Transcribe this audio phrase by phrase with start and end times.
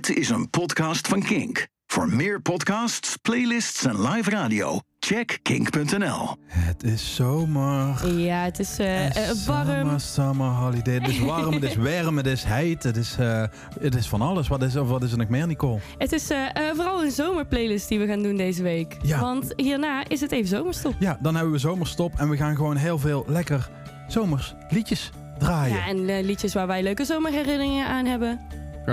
[0.00, 1.66] Dit is een podcast van Kink.
[1.86, 6.36] Voor meer podcasts, playlists en live radio, check kink.nl.
[6.46, 8.08] Het is zomer.
[8.16, 9.66] Ja, het is eh, eh, warm.
[9.66, 10.94] Summer, summer holiday.
[10.94, 12.82] Het is warm, het is warm, het is heet.
[12.82, 13.44] Het is, eh,
[13.80, 14.48] het is van alles.
[14.48, 15.78] Wat is, of wat is er nog meer, Nicole?
[15.98, 16.26] Het is
[16.74, 18.96] vooral een zomerplaylist die we gaan doen deze week.
[19.02, 19.20] Ja.
[19.20, 20.94] Want hierna is het even zomerstop.
[20.98, 23.70] Ja, dan hebben we zomerstop en we gaan gewoon heel veel lekker
[24.08, 25.76] zomers liedjes draaien.
[25.76, 28.40] Ja, en liedjes waar wij leuke zomerherinneringen aan hebben.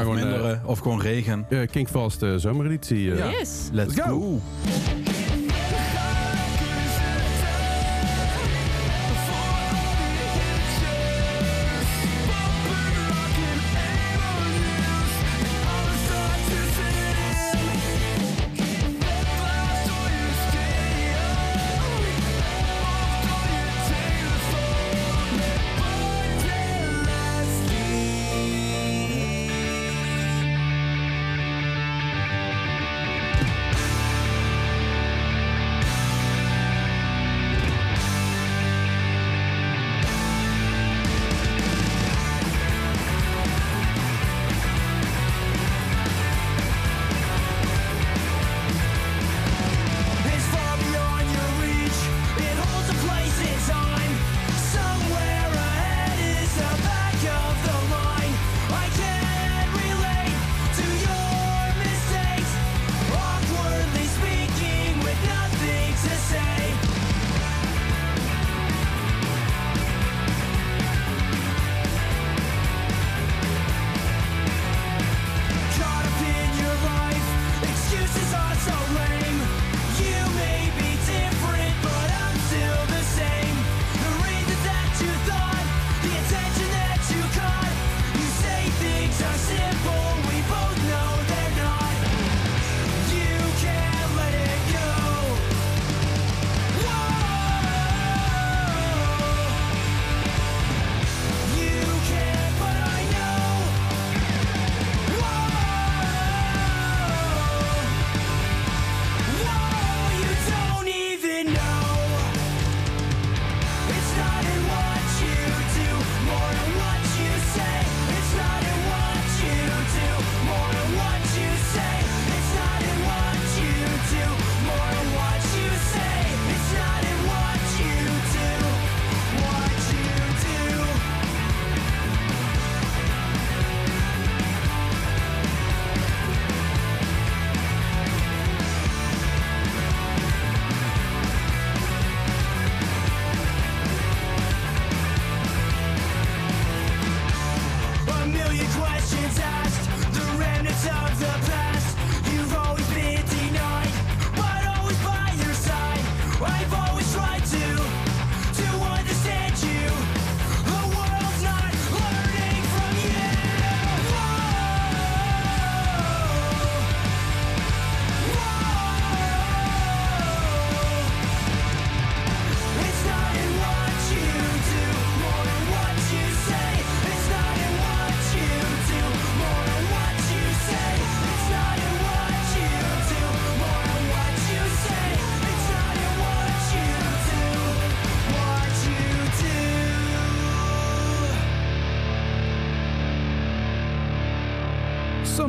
[0.02, 1.46] Gewoon minder, eh, eh, of gewoon regen.
[1.72, 3.02] Kinkfast eh, zomereditie.
[3.16, 3.30] Ja.
[3.30, 3.70] Yes.
[3.72, 4.20] Let's Let's go.
[4.20, 4.40] go.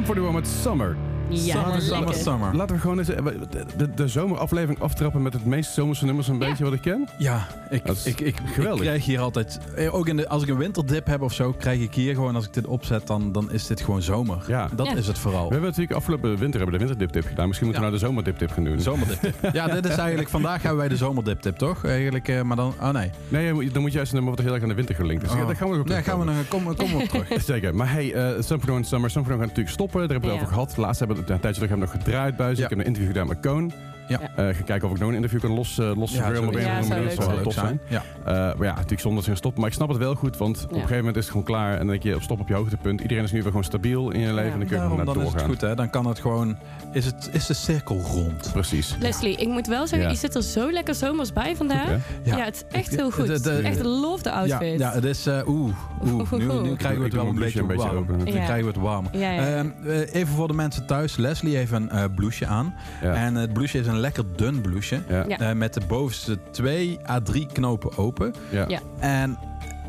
[0.09, 0.98] Sum 41 met Summer.
[1.31, 2.57] Ja, Summer, summer, summer.
[2.57, 6.29] Laten we gewoon eens eh, de, de, de zomeraflevering aftrappen met het meest zomerse nummers
[6.29, 7.09] een beetje wat ik ken.
[7.19, 8.81] Ja, ik, is ik, ik, geweldig.
[8.81, 9.59] ik krijg hier altijd...
[9.77, 12.35] eh, Ook in de, als ik een winterdip heb of zo, krijg ik hier gewoon...
[12.35, 14.39] Als ik dit opzet, dan, dan is dit gewoon zomer.
[14.47, 14.69] Ja.
[14.77, 14.95] Dat Ja.
[14.97, 15.45] is het vooral.
[15.47, 17.47] We hebben natuurlijk afgelopen winter hebben de winterdip-tip gedaan.
[17.47, 17.95] Misschien moeten we Ja.
[17.95, 18.81] nou de zomerdip-tip gaan doen.
[18.81, 19.35] Zomerdip.
[19.53, 20.29] ja, dit is eigenlijk...
[20.29, 21.85] Vandaag hebben wij de zomerdip-tip, toch?
[21.85, 22.75] Eigenlijk, eh, maar dan...
[22.81, 23.11] Oh nee.
[23.29, 25.29] Nee, dan moet je juist een nummer wat heel erg aan de winter gelinkt is.
[25.29, 25.49] Dus ja, Oh.
[25.49, 26.35] daar gaan we op Nee, gaan we nog...
[26.49, 27.43] Kom, kom op terug.
[27.53, 27.75] Zeker.
[27.75, 29.11] Maar hey, uh, Sum 41 Summer.
[29.11, 30.01] Sum 41 gaat natuurlijk stoppen.
[30.01, 30.43] Daar hebben we het Ja.
[30.43, 30.77] over gehad.
[30.77, 32.61] Laatst hebben we het een tijdje terug hebben we nog gedraaid bij ze.
[32.61, 32.65] Ja.
[32.65, 33.73] Ik heb een interview gedaan met Koon.
[34.09, 34.21] Ja.
[34.21, 36.43] Eh, gaan kijken of ik nog een interview kan los, uh, los Ja, ja, op
[36.43, 37.05] een of Ja, andere zou manier.
[37.07, 37.81] leuk Dat zou tof zijn.
[37.89, 38.03] Ja.
[38.25, 39.61] Eh, maar ja, natuurlijk zonder dat ze stoppen.
[39.61, 41.73] Maar ik snap het wel goed, want op een gegeven moment is het gewoon klaar.
[41.73, 43.01] En dan denk je op stop op je hoogtepunt.
[43.01, 44.53] Iedereen is nu weer gewoon stabiel in je leven.
[44.53, 45.49] en dan kun je Daarom, gewoon dan naar is het doorgaan.
[45.59, 45.75] goed, hè?
[45.75, 46.57] Dan kan het gewoon...
[46.93, 48.51] Is, het, is de cirkel rond.
[48.53, 48.97] Precies.
[49.01, 50.13] Leslie, ik moet wel zeggen, Ja.
[50.15, 51.89] je zit er zo lekker zomers bij vandaag.
[52.23, 52.37] Ja.
[52.45, 53.27] het is echt heel goed.
[53.27, 54.79] De- de- echt love de Ja, outfit.
[54.79, 55.27] ja, het is...
[55.27, 55.75] eh, Oeh,
[56.07, 56.33] oeh.
[56.33, 56.39] Nu,
[56.69, 58.07] nu krijgen we Ik het wel een beetje een warm.
[58.25, 58.45] Nu Ja.
[58.45, 59.07] krijgen we het warm.
[59.13, 61.17] Ehm, eh, even voor de mensen thuis.
[61.17, 62.75] Leslie heeft een eh blouseje aan.
[63.03, 65.03] En het blouseje is een lekker dun blouseje.
[65.09, 65.25] Ja.
[65.29, 65.39] Ja.
[65.39, 68.35] Eh, met de bovenste twee à drie knopen open.
[68.51, 68.65] Ja.
[68.69, 68.81] Ja.
[68.99, 69.39] En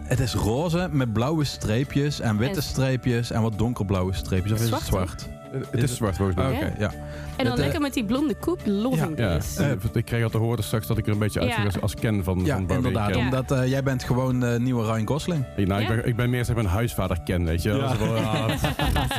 [0.04, 4.52] het is roze met blauwe streepjes en witte En- streepjes en wat donkerblauwe streepjes.
[4.54, 5.30] Of is Zwart, het zwart?
[5.72, 6.52] Het is zwart volgens mij.
[6.52, 6.72] Oké, Ja.
[6.78, 6.92] ja.
[6.92, 8.60] En dan Het, eh, lekker met die blonde koek.
[8.66, 9.58] Loving Ja, this.
[9.58, 11.66] eh, ik kreeg al te horen straks dat ik er een beetje uitzie Ja.
[11.66, 13.16] als, als Ken van, Ja, van Barbie inderdaad.
[13.16, 15.46] Omdat eh, jij bent gewoon de nieuwe Ryan Gosling.
[15.56, 15.88] Hey, nou, Ja.
[15.90, 17.70] ik, ben, ik ben meer zeg maar een huisvader Ken, weet je.
[17.70, 18.60] Dat is wel, ja, dat-
[18.94, 19.18] dat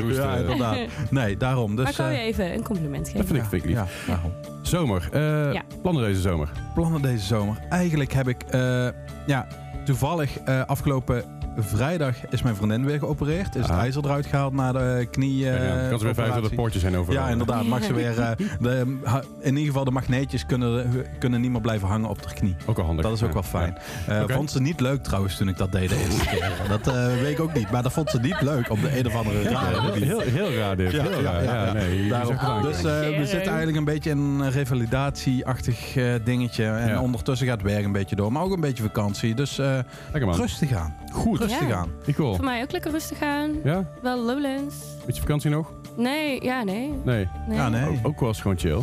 [0.00, 0.38] roesten.
[0.40, 0.78] Inderdaad.
[1.10, 1.76] Nee, daarom.
[1.76, 3.26] Dus, maar ik wou je even een compliment Dat geven.
[3.26, 4.04] vind ik, vind ik lief.
[4.06, 4.32] daarom.
[4.62, 5.08] Zomer.
[5.12, 5.62] eh, Ja.
[5.82, 6.48] Plannen deze zomer.
[6.74, 7.58] Plannen deze zomer.
[7.68, 8.88] Eigenlijk heb ik, eh,
[9.26, 9.46] ja,
[9.84, 11.24] toevallig eh, afgelopen
[11.62, 13.54] vrijdag is mijn vriendin weer geopereerd.
[13.54, 13.78] Is het Ah.
[13.78, 15.48] ijzer eruit gehaald na de knie.
[15.50, 17.12] eh, Ja, ja, kan ze weer vijf de poortjes zijn over.
[17.12, 17.64] Ja, inderdaad.
[17.66, 18.30] Mag ze weer, eh,
[18.60, 18.96] de,
[19.40, 22.56] in ieder geval de magneetjes kunnen, kunnen niet meer blijven hangen op de knie.
[22.66, 23.04] Ook wel handig.
[23.04, 23.34] Dat is ook Ja.
[23.34, 23.78] wel fijn.
[24.06, 24.22] Eh.
[24.36, 26.48] Vond ze niet leuk trouwens toen ik dat deed de eerste keer.
[26.68, 27.70] Dat eh, weet ik ook niet.
[27.70, 30.06] Maar dat vond ze niet leuk op de een of andere rare heel, manier.
[30.06, 30.90] heel, heel raar dit.
[30.92, 31.74] Ja, heel raar.
[31.74, 32.62] nee, Daarom.
[32.62, 36.64] Dus eh, we zitten eigenlijk een beetje in een revalidatieachtig eh, dingetje.
[36.64, 38.32] En ondertussen gaat het werk een beetje door.
[38.32, 39.34] Maar ook een beetje vakantie.
[39.34, 39.78] Dus eh,
[40.12, 40.94] rustig aan.
[41.10, 41.38] Goed.
[41.38, 41.76] Rustig Ja.
[41.76, 41.92] aan.
[42.06, 42.34] Nicole.
[42.36, 43.60] Voor mij ook lekker rustig aan.
[43.64, 43.84] Ja?
[44.02, 44.76] Wel Lowlands.
[45.10, 45.72] Beetje vakantie nog?
[45.96, 46.92] Nee, ja, nee.
[47.04, 47.28] Nee.
[47.48, 47.56] nee.
[47.56, 47.88] Ja, nee.
[47.88, 48.78] Ook, ook wel eens gewoon chill.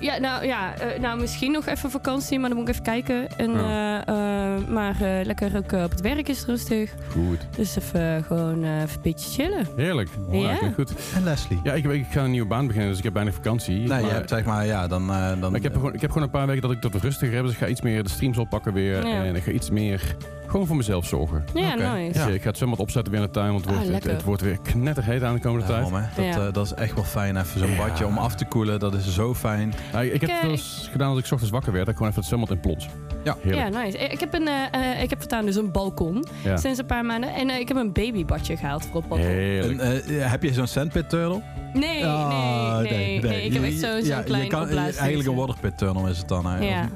[0.00, 3.28] Ja, nou, ja, eh, nou, misschien nog even vakantie, maar dan moet ik even kijken.
[3.38, 4.04] En, Ja.
[4.06, 6.94] eh, eh, maar eh, lekker ook op het werk is het rustig.
[7.10, 7.46] Goed.
[7.56, 9.66] Dus even gewoon eh, even een beetje chillen.
[9.76, 10.08] Heerlijk.
[10.30, 10.56] Ja.
[10.74, 10.92] Goed.
[11.14, 11.60] En Leslie?
[11.62, 13.76] Ja, ik, ik ga een nieuwe baan beginnen, dus ik heb bijna vakantie.
[13.78, 15.10] Nee, maar, je hebt zeg maar, ja, dan...
[15.10, 16.94] eh, dan maar ik, heb gewoon, ik heb gewoon een paar weken dat ik dat
[16.94, 17.42] rustiger heb.
[17.44, 19.06] Dus ik ga iets meer de streams oppakken weer.
[19.06, 19.24] Ja.
[19.24, 20.16] En ik ga iets meer
[20.46, 21.44] gewoon voor mezelf zorgen.
[21.54, 21.82] Ja, Oké.
[21.92, 22.18] nice.
[22.18, 22.26] Ja.
[22.26, 24.22] Dus ik ga het zwembad opzetten weer in de tuin, want het Ah, wordt, het
[24.24, 25.92] wordt weer knetterheet aan de komende Daarom.
[25.92, 26.46] Dat, Ja.
[26.46, 27.36] eh, dat is echt wel fijn.
[27.36, 27.76] Even zo'n Ja.
[27.76, 28.78] badje om af te koelen.
[28.78, 29.74] Dat is zo fijn.
[29.92, 31.84] Ja, ik, ik heb het wel eens gedaan als ik 's ochtends wakker werd.
[31.84, 32.88] Dat ik gewoon even het zwembad in plons.
[33.24, 33.36] Ja.
[33.40, 33.74] Heerlijk.
[33.74, 33.98] Ja, nice.
[33.98, 36.56] Ik heb, een, eh, eh, ik heb voortaan dus een balkon Ja.
[36.56, 37.34] sinds een paar maanden.
[37.34, 39.26] En ik heb een babybadje gehaald voor op balkon.
[39.26, 41.42] En, eh, heb je zo'n sandpit turtle?
[41.72, 44.68] Nee, Ah, nee, nee, nee, Ik heb echt zo'n Ja, je kan-.
[44.68, 46.90] Eigenlijk een waterpit tunnel is het dan eigenlijk.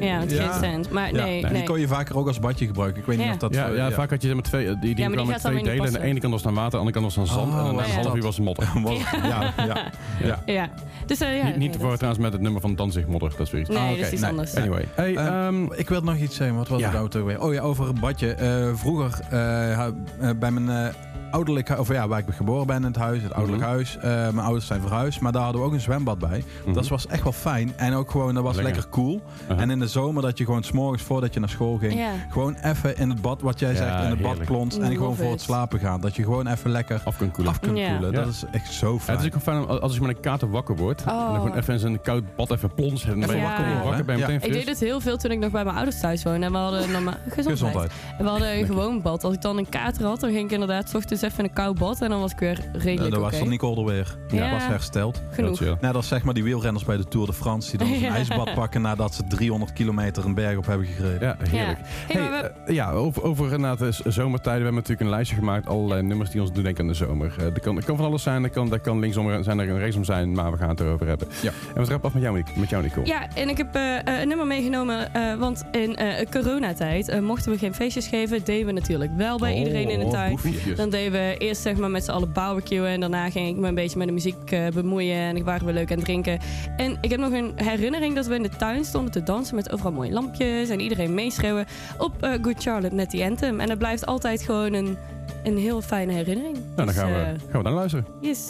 [0.00, 0.90] Ja, met geen cent.
[0.90, 1.62] Maar Ja, nee, Die nee.
[1.64, 3.00] kon je vaker ook als badje gebruiken.
[3.00, 3.32] Ik weet niet Ja.
[3.32, 3.54] of dat...
[3.54, 5.86] ja, ja, vaak had je zeg maar twee, die, die die met twee delen.
[5.86, 7.52] En de ene kant was dan water, de andere kant was dan zand.
[7.52, 7.64] Oh, en
[8.02, 9.08] dan een half uur was het modder.
[9.28, 9.90] Ja, ja,
[10.22, 10.42] ja.
[10.46, 10.68] Ja.
[11.06, 13.06] Dus, eh, ja, niet niet nee, te dat- voor trouwens met het nummer van Danzig
[13.06, 13.30] modder.
[13.30, 13.70] Dat is weer iets.
[13.70, 14.30] Nee, Ah, dat oké, is iets nee.
[14.30, 14.54] anders.
[14.56, 14.84] Anyway.
[14.94, 16.56] Hey, Ehm, ehm, Ik wilde nog iets zeggen.
[16.56, 17.02] Wat was Ja.
[17.02, 17.40] het toch weer?
[17.40, 18.32] Oh ja, over een badje.
[18.34, 19.92] Eh, vroeger eh, eh,
[20.36, 20.94] bij mijn eh,
[21.34, 23.72] ouderlijk of ja, waar ik geboren ben in het huis, het ouderlijk Mhm.
[23.72, 23.96] huis.
[23.96, 26.44] eh, mijn ouders zijn verhuisd, maar daar hadden we ook een zwembad bij.
[26.64, 26.74] mhm.
[26.74, 27.72] Dat was echt wel fijn.
[27.76, 28.72] En ook gewoon, dat was Lekker.
[28.74, 29.20] lekker cool.
[29.48, 29.60] Aha.
[29.60, 32.00] En in de zomer dat je gewoon s'morgens voordat je naar school ging,
[32.30, 34.78] gewoon even in het bad, wat jij Ja, zegt, in het bad plons.
[34.78, 36.00] En gewoon voor het slapen gaan.
[36.00, 37.52] Dat je gewoon even lekker af kunnen koelen.
[37.52, 38.00] af kunt koelen.
[38.00, 38.10] Ja.
[38.10, 39.16] Dat is echt zo Ja, fijn.
[39.18, 41.00] het is ook wel fijn als je met een kater wakker wordt.
[41.02, 41.34] En dan Oh.
[41.34, 43.04] gewoon even in zo'n koud bad even plons.
[43.04, 43.42] En dan ben je Ja.
[43.48, 44.26] wakker, ben je wakker, ben je Ja.
[44.28, 46.46] meteen Ik deed het heel veel toen ik nog bij mijn ouders thuis woonde.
[46.46, 47.14] En we hadden normaal...
[47.28, 47.90] Gezondheid.
[48.18, 49.24] En we hadden een gewoon bad.
[49.24, 51.78] Als ik dan een kater had, dan ging ik inderdaad ochtends even in een koud
[51.78, 52.00] bad.
[52.00, 53.30] En dan was ik weer Eh, redelijk dat oké.
[53.30, 54.16] was dan Nicole er weer.
[54.28, 54.44] Ja.
[54.44, 54.50] Ja.
[54.52, 55.22] was hersteld.
[55.30, 55.60] Genoeg.
[55.80, 57.70] Net als zeg maar die wielrenners bij de Tour de France.
[57.76, 58.14] Die dan Ja.
[58.14, 61.20] ijsbad pakken nadat ze 300 kilometer een berg op hebben gereden.
[61.20, 61.78] Ja, heerlijk.
[62.08, 64.42] Hey, we- eh, ja, over, over inderdaad de z- zomertijden.
[64.60, 65.66] We hebben natuurlijk een lijstje gemaakt.
[65.66, 67.34] Allerlei nummers die ons doen denken aan de zomer.
[67.38, 68.42] Eh, dat, kan, dat kan van alles zijn.
[68.42, 70.32] Dat kan, dat kan linksom zijn, er rechtsom zijn.
[70.32, 71.28] Maar we gaan het erover hebben.
[71.42, 71.50] Ja.
[71.74, 73.06] En we trappen af met jou, met jou Nicole.
[73.06, 75.14] Ja, en ik heb eh, eh, een nummer meegenomen.
[75.14, 78.44] eh, want in eh, coronatijd eh, mochten we geen feestjes geven.
[78.44, 80.30] Deden we natuurlijk wel bij iedereen in de Oh, tuin.
[80.42, 80.76] Boefjes.
[80.76, 82.86] Dan deden we eerst zeg maar met z'n allen barbecuen.
[82.86, 85.16] En daarna ging ik me een beetje met de muziek eh, bemoeien.
[85.16, 86.38] En ik waren we leuk aan het drinken.
[86.76, 89.54] En ik heb nog een herinnering dat we in de tuin stonden te dansen.
[89.54, 90.68] Met overal mooie lampjes.
[90.68, 91.66] En iedereen meeschreeuwen
[91.98, 93.60] op eh, Good Charlotte met die anthem.
[93.60, 94.96] En dat blijft altijd gewoon een,
[95.44, 96.54] een heel fijne herinnering.
[96.54, 98.06] Nou, dan Dus, gaan we, eh, gaan we naar luisteren.
[98.20, 98.48] yes.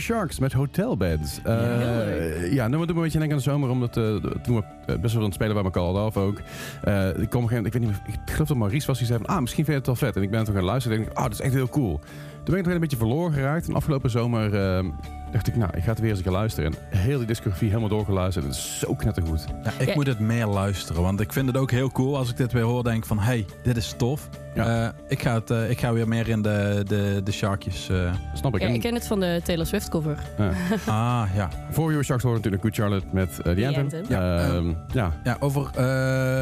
[0.00, 1.40] Sharks met Hotelbeds.
[1.44, 4.62] Eh ja, nou, we doen een beetje denken aan de zomer, omdat eh, toen we
[4.86, 6.40] eh, best wel aan het spelen Call It Off ook.
[6.82, 8.98] Eh, ik, kom, op een gegeven moment- ik weet niet ik geloof dat Maurice was
[8.98, 10.16] die zei van, ah, misschien vind je het wel vet.
[10.16, 12.00] En ik ben toen gaan luisteren en denk ik, ah, dat is echt heel cool.
[12.46, 13.68] Toen ben ik nog een beetje verloren geraakt.
[13.68, 14.84] En afgelopen zomer eh,
[15.32, 16.72] dacht ik, nou, ik ga het weer eens een keer luisteren.
[16.90, 18.44] En heel die discografie helemaal doorgeluisterd.
[18.46, 19.44] Het is zo knettergoed.
[19.64, 19.94] Ja, ik Ja.
[19.94, 22.62] moet het meer luisteren, want ik vind het ook heel cool als ik dit weer
[22.62, 22.84] hoor.
[22.84, 24.28] Denk van, hey, dit is tof.
[24.54, 24.84] Ja.
[24.86, 27.88] Eh, ik, ga het, eh, ik ga weer meer in de, de, de sharkjes.
[27.88, 28.12] eh.
[28.34, 28.60] Snap ik.
[28.60, 30.18] Ja, En, ik ken het van de Taylor Swift cover.
[30.86, 31.48] ah, ja.
[31.70, 33.82] voor Your Sharks horen natuurlijk Good Charlotte met eh, The The Anthem.
[33.82, 34.04] Anthem.
[34.08, 35.12] Ja, Ehm, ja.
[35.24, 35.84] Ja, over eh,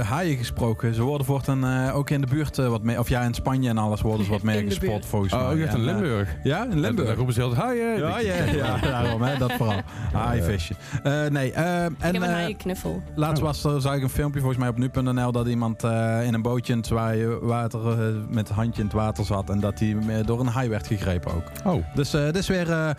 [0.08, 0.94] haaien gesproken.
[0.94, 2.98] Ze worden voortaan eh, ook in de buurt wat meer...
[2.98, 5.42] Of ja, in Spanje en alles worden ze wat meer gespot volgens mij.
[5.42, 6.36] Oh, je hebt En, eh, Limburg.
[6.42, 7.16] ja, in Daar Limburg.
[7.16, 7.98] roepen ze altijd, hi, eh.
[7.98, 9.80] Ja, ja, ja, daarom, hè, dat vooral.
[10.12, 10.74] Haaienvisje.
[11.02, 13.02] Eh nee, eh, Ik en heb een eh, haaienknuffel.
[13.14, 13.48] laatst Oh.
[13.48, 16.42] was er, zag ik een filmpje volgens mij op nu.nl dat iemand eh, in een
[16.42, 19.78] bootje in het zwaaien water eh, met een handje in het water zat en dat
[19.78, 21.50] hij eh, door een haai werd gegrepen ook.
[21.64, 21.84] Oh.
[21.94, 22.90] Dus eh dit is weer eh,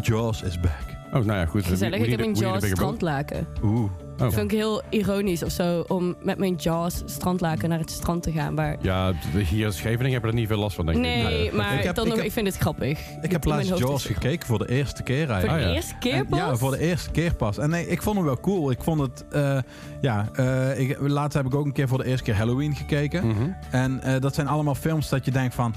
[0.00, 0.72] Jaws is back.
[1.06, 1.64] oh, nou ja, goed.
[1.66, 1.98] Gezellig.
[1.98, 3.46] We Ik heb een Jaws strandlaken.
[3.62, 3.90] Oeh.
[4.20, 4.26] Oh.
[4.26, 8.22] Dat vind ik heel ironisch of zo om met mijn Jaws strandlaken naar het strand
[8.22, 8.54] te gaan.
[8.54, 9.12] Maar Ja,
[9.48, 11.04] hier in Scheveningen hebben we er niet veel last van, denk ik.
[11.04, 13.00] nee, maar Ik heb- dan ik nog, heb- ik vind het grappig.
[13.22, 15.72] Ik heb laatst Jaws gekeken voor de eerste keer Voor de Ah, ja.
[15.72, 16.38] eerste keer En- pas?
[16.38, 17.58] Ja, voor de eerste keer pas.
[17.58, 18.70] En nee, ik vond hem wel cool.
[18.70, 19.58] Ik vond het, eh,
[20.00, 23.26] ja, eh, ik, laatst heb ik ook een keer voor de eerste keer Halloween gekeken.
[23.26, 23.48] Mhm.
[23.70, 25.74] En eh, dat zijn allemaal films dat je denkt van,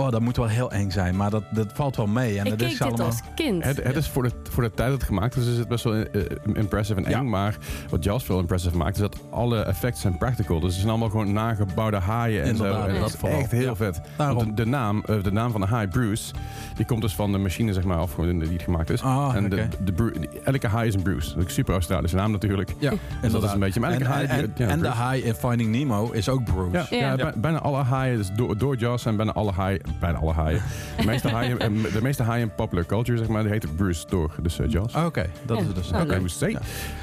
[0.00, 1.16] oh, dat moet wel heel eng zijn.
[1.16, 2.38] Maar dat, dat valt wel mee.
[2.38, 3.06] En ik dat keek is dit allemaal...
[3.06, 3.64] als kind.
[3.64, 5.84] Het, het is voor de, voor de tijd dat het gemaakt is, is het best
[5.84, 6.22] wel eh,
[6.54, 7.10] impressive en eng.
[7.10, 7.22] Ja.
[7.22, 7.56] Maar
[7.90, 10.56] wat Jaws veel impressive maakt, is dat alle effecten zijn practical.
[10.60, 12.64] Dus het zijn allemaal gewoon nagebouwde haaien en zo.
[12.64, 13.00] En ja.
[13.00, 13.74] dat is echt heel Ja.
[13.76, 14.00] vet.
[14.16, 14.36] Daarom.
[14.36, 16.32] Want de, de, naam, eh, de naam van de haai, Bruce,
[16.76, 19.02] die komt dus van de machine, zeg maar, of gewoon die het gemaakt is.
[19.02, 19.92] Ah, en de, oké.
[19.92, 21.28] de, elke haai is een Bruce.
[21.28, 22.74] Dat is een super Australische naam natuurlijk.
[22.78, 22.90] Ja,
[23.22, 23.80] Dus dat is een beetje...
[23.80, 24.26] Maar elke en, haai...
[24.26, 26.76] en, die- en, ja, en de haai in Finding Nemo is ook Bruce.
[26.76, 26.96] Ja, ja.
[27.10, 27.16] Ja.
[27.16, 30.62] bij- bijna alle haaien, dus door, door Jaws zijn bijna alle haaien, bijna alle haaien.
[30.96, 34.06] De meeste haaien, eh, de meeste haaien in popular culture, zeg maar, die heten Bruce
[34.08, 34.94] door, dus eh, Jaws.
[34.94, 35.62] Ah, Oké, dat Ja.
[35.62, 35.90] is het dus.
[35.90, 36.20] Nou, Oké.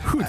[0.05, 0.25] Goed.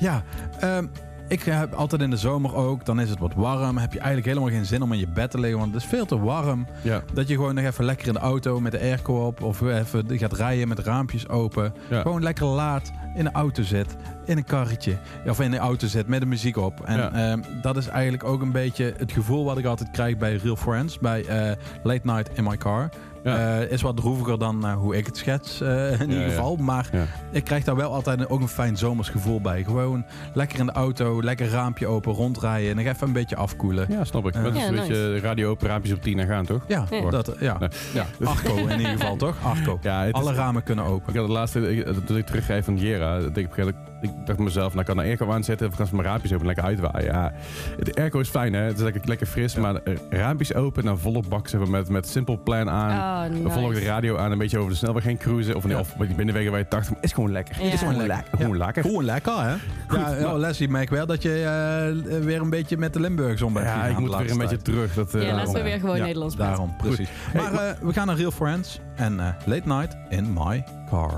[0.00, 0.22] Ja,
[0.60, 0.86] ehm,
[1.32, 3.78] ik heb altijd in de zomer ook, dan is het wat warm.
[3.78, 5.88] Heb je eigenlijk helemaal geen zin om in je bed te liggen, want het is
[5.88, 6.66] veel te warm.
[6.82, 7.02] Ja.
[7.14, 10.04] Dat je gewoon nog even lekker in de auto met de airco op of even
[10.18, 11.74] gaat rijden met raampjes open.
[11.90, 12.00] Ja.
[12.00, 14.96] Gewoon lekker laat in de auto zit, in een karretje.
[15.26, 16.80] Of in de auto zit met de muziek op.
[16.84, 17.12] En Ja.
[17.12, 20.56] ehm, dat is eigenlijk ook een beetje het gevoel wat ik altijd krijg bij Real
[20.56, 20.98] Friends.
[20.98, 22.88] Bij eh, Late Night in My Car.
[23.24, 23.58] Ja.
[23.60, 26.28] Eh, is wat droeviger dan eh, hoe ik het schets eh, in ieder ja.
[26.28, 26.56] geval.
[26.56, 27.04] Maar Ja.
[27.30, 29.64] ik krijg daar wel altijd een- ook een fijn zomers gevoel bij.
[29.64, 32.70] Gewoon lekker in de auto, lekker raampje open, rondrijden.
[32.70, 33.86] En nog even een beetje afkoelen.
[33.88, 34.34] Ja, snap ik.
[34.34, 34.42] Ja.
[34.42, 34.88] Dat is een nice.
[34.88, 36.64] beetje radio open, raampjes op 10 en gaan, toch?
[36.68, 37.10] Ja, Ja.
[37.10, 37.58] Dat, ja.
[38.24, 39.36] Arco in ieder geval, toch?
[39.42, 39.78] Arco.
[39.82, 41.08] Ja, het is- Alle ramen kunnen open.
[41.08, 43.90] Ik had het laatste, dat ik teruggeef van Jera, dat ik, op een gegeven moment-
[44.02, 46.48] ik dacht mezelf, nou ik kan de airco aanzetten of kan ze mijn raampjes open
[46.48, 47.12] en lekker uitwaaien.
[47.12, 47.32] Ja,
[47.82, 50.98] de airco is fijn hè, het is lekker, lekker fris, maar de raampjes open en
[50.98, 53.24] volle bak zeg maar, met, met Simple Plan aan.
[53.30, 53.50] Ah, nice.
[53.50, 55.56] Volg de radio aan, een beetje over de snelweg heen cruisen.
[55.56, 55.80] Of, nee, Ja.
[55.80, 57.64] of die binnenwegen waar je 80, is gewoon lekker.
[57.64, 57.72] Ja.
[57.72, 58.24] Is gewoon lekker.
[58.36, 58.82] Gewoon lekker.
[58.82, 59.54] Gewoon lekker, hè?
[59.96, 61.30] ja, ja, Leslie, merk wel dat je
[62.08, 64.62] eh, weer een beetje met de Limburgers om bent Ja, ik moet weer een beetje
[64.62, 64.94] terug.
[64.94, 66.56] Dat, eh, Ja, laten we weer gewoon Ja, Nederlands praten.
[66.56, 67.08] Daarom, precies.
[67.34, 71.14] Maar eh, we gaan naar Real Friends en eh, Late Night in My Car.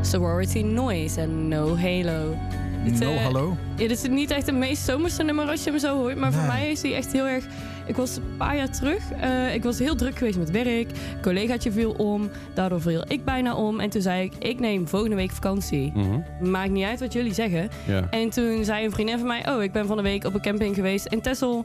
[0.00, 2.34] Sorority Noise en No Halo.
[2.82, 3.56] Het, No, eh, hallo?
[3.76, 6.16] Het is niet echt het meest zomerse nummer als je hem zo hoort.
[6.16, 7.44] Maar voor mij is hij echt heel erg...
[7.86, 9.10] Ik was een paar jaar terug.
[9.20, 10.90] eh, ik was heel druk geweest met werk.
[10.90, 12.30] Een collegaatje viel om.
[12.54, 13.80] Daardoor viel ik bijna om.
[13.80, 15.92] En toen zei ik, ik neem volgende week vakantie.
[15.94, 16.50] Mhm.
[16.50, 17.68] Maakt niet uit wat jullie zeggen.
[17.86, 18.06] Ja.
[18.10, 19.48] En toen zei een vriendin van mij...
[19.52, 21.64] Oh, ik ben van de week op een camping geweest in Texel.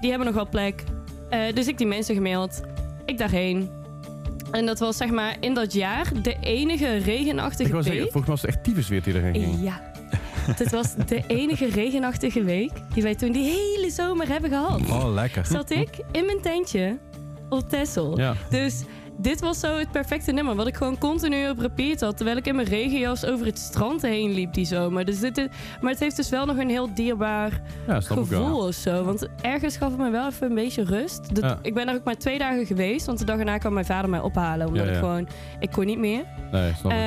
[0.00, 0.84] Die hebben nog wel plek.
[1.30, 2.60] Eh, dus ik die mensen gemaild.
[3.04, 3.68] Ik daarheen.
[4.54, 7.82] En dat was zeg maar in dat jaar de enige Ik regenachtige week.
[7.82, 9.62] zeggen, volgens mij was het echt tyfus weer die erheen ging.
[9.62, 9.80] Ja.
[10.56, 14.80] Het was de enige regenachtige week die wij toen die hele zomer hebben gehad.
[14.90, 15.46] Oh, lekker.
[15.46, 16.98] Zat ik in mijn tentje
[17.48, 18.18] op Texel.
[18.18, 18.34] Ja.
[18.50, 18.82] Dus
[19.16, 20.54] dit was zo het perfecte nummer.
[20.54, 22.16] Wat ik gewoon continu op repeat had.
[22.16, 25.04] Terwijl ik in mijn regenjas over het strand heen liep die zomer.
[25.04, 25.46] Dus dit is,
[25.80, 29.04] maar het heeft dus wel nog een heel dierbaar Ja, gevoel of zo.
[29.04, 31.34] Want ergens gaf het me wel even een beetje rust.
[31.34, 31.58] Dat- Ja.
[31.62, 33.06] Ik ben er ook maar twee dagen geweest.
[33.06, 34.66] Want de dag erna kwam mijn vader mij ophalen.
[34.66, 34.96] Omdat Ja, ja.
[34.96, 35.28] ik gewoon...
[35.58, 36.22] Ik kon niet meer.
[36.52, 36.92] Nee, snap.
[36.92, 36.98] Eh,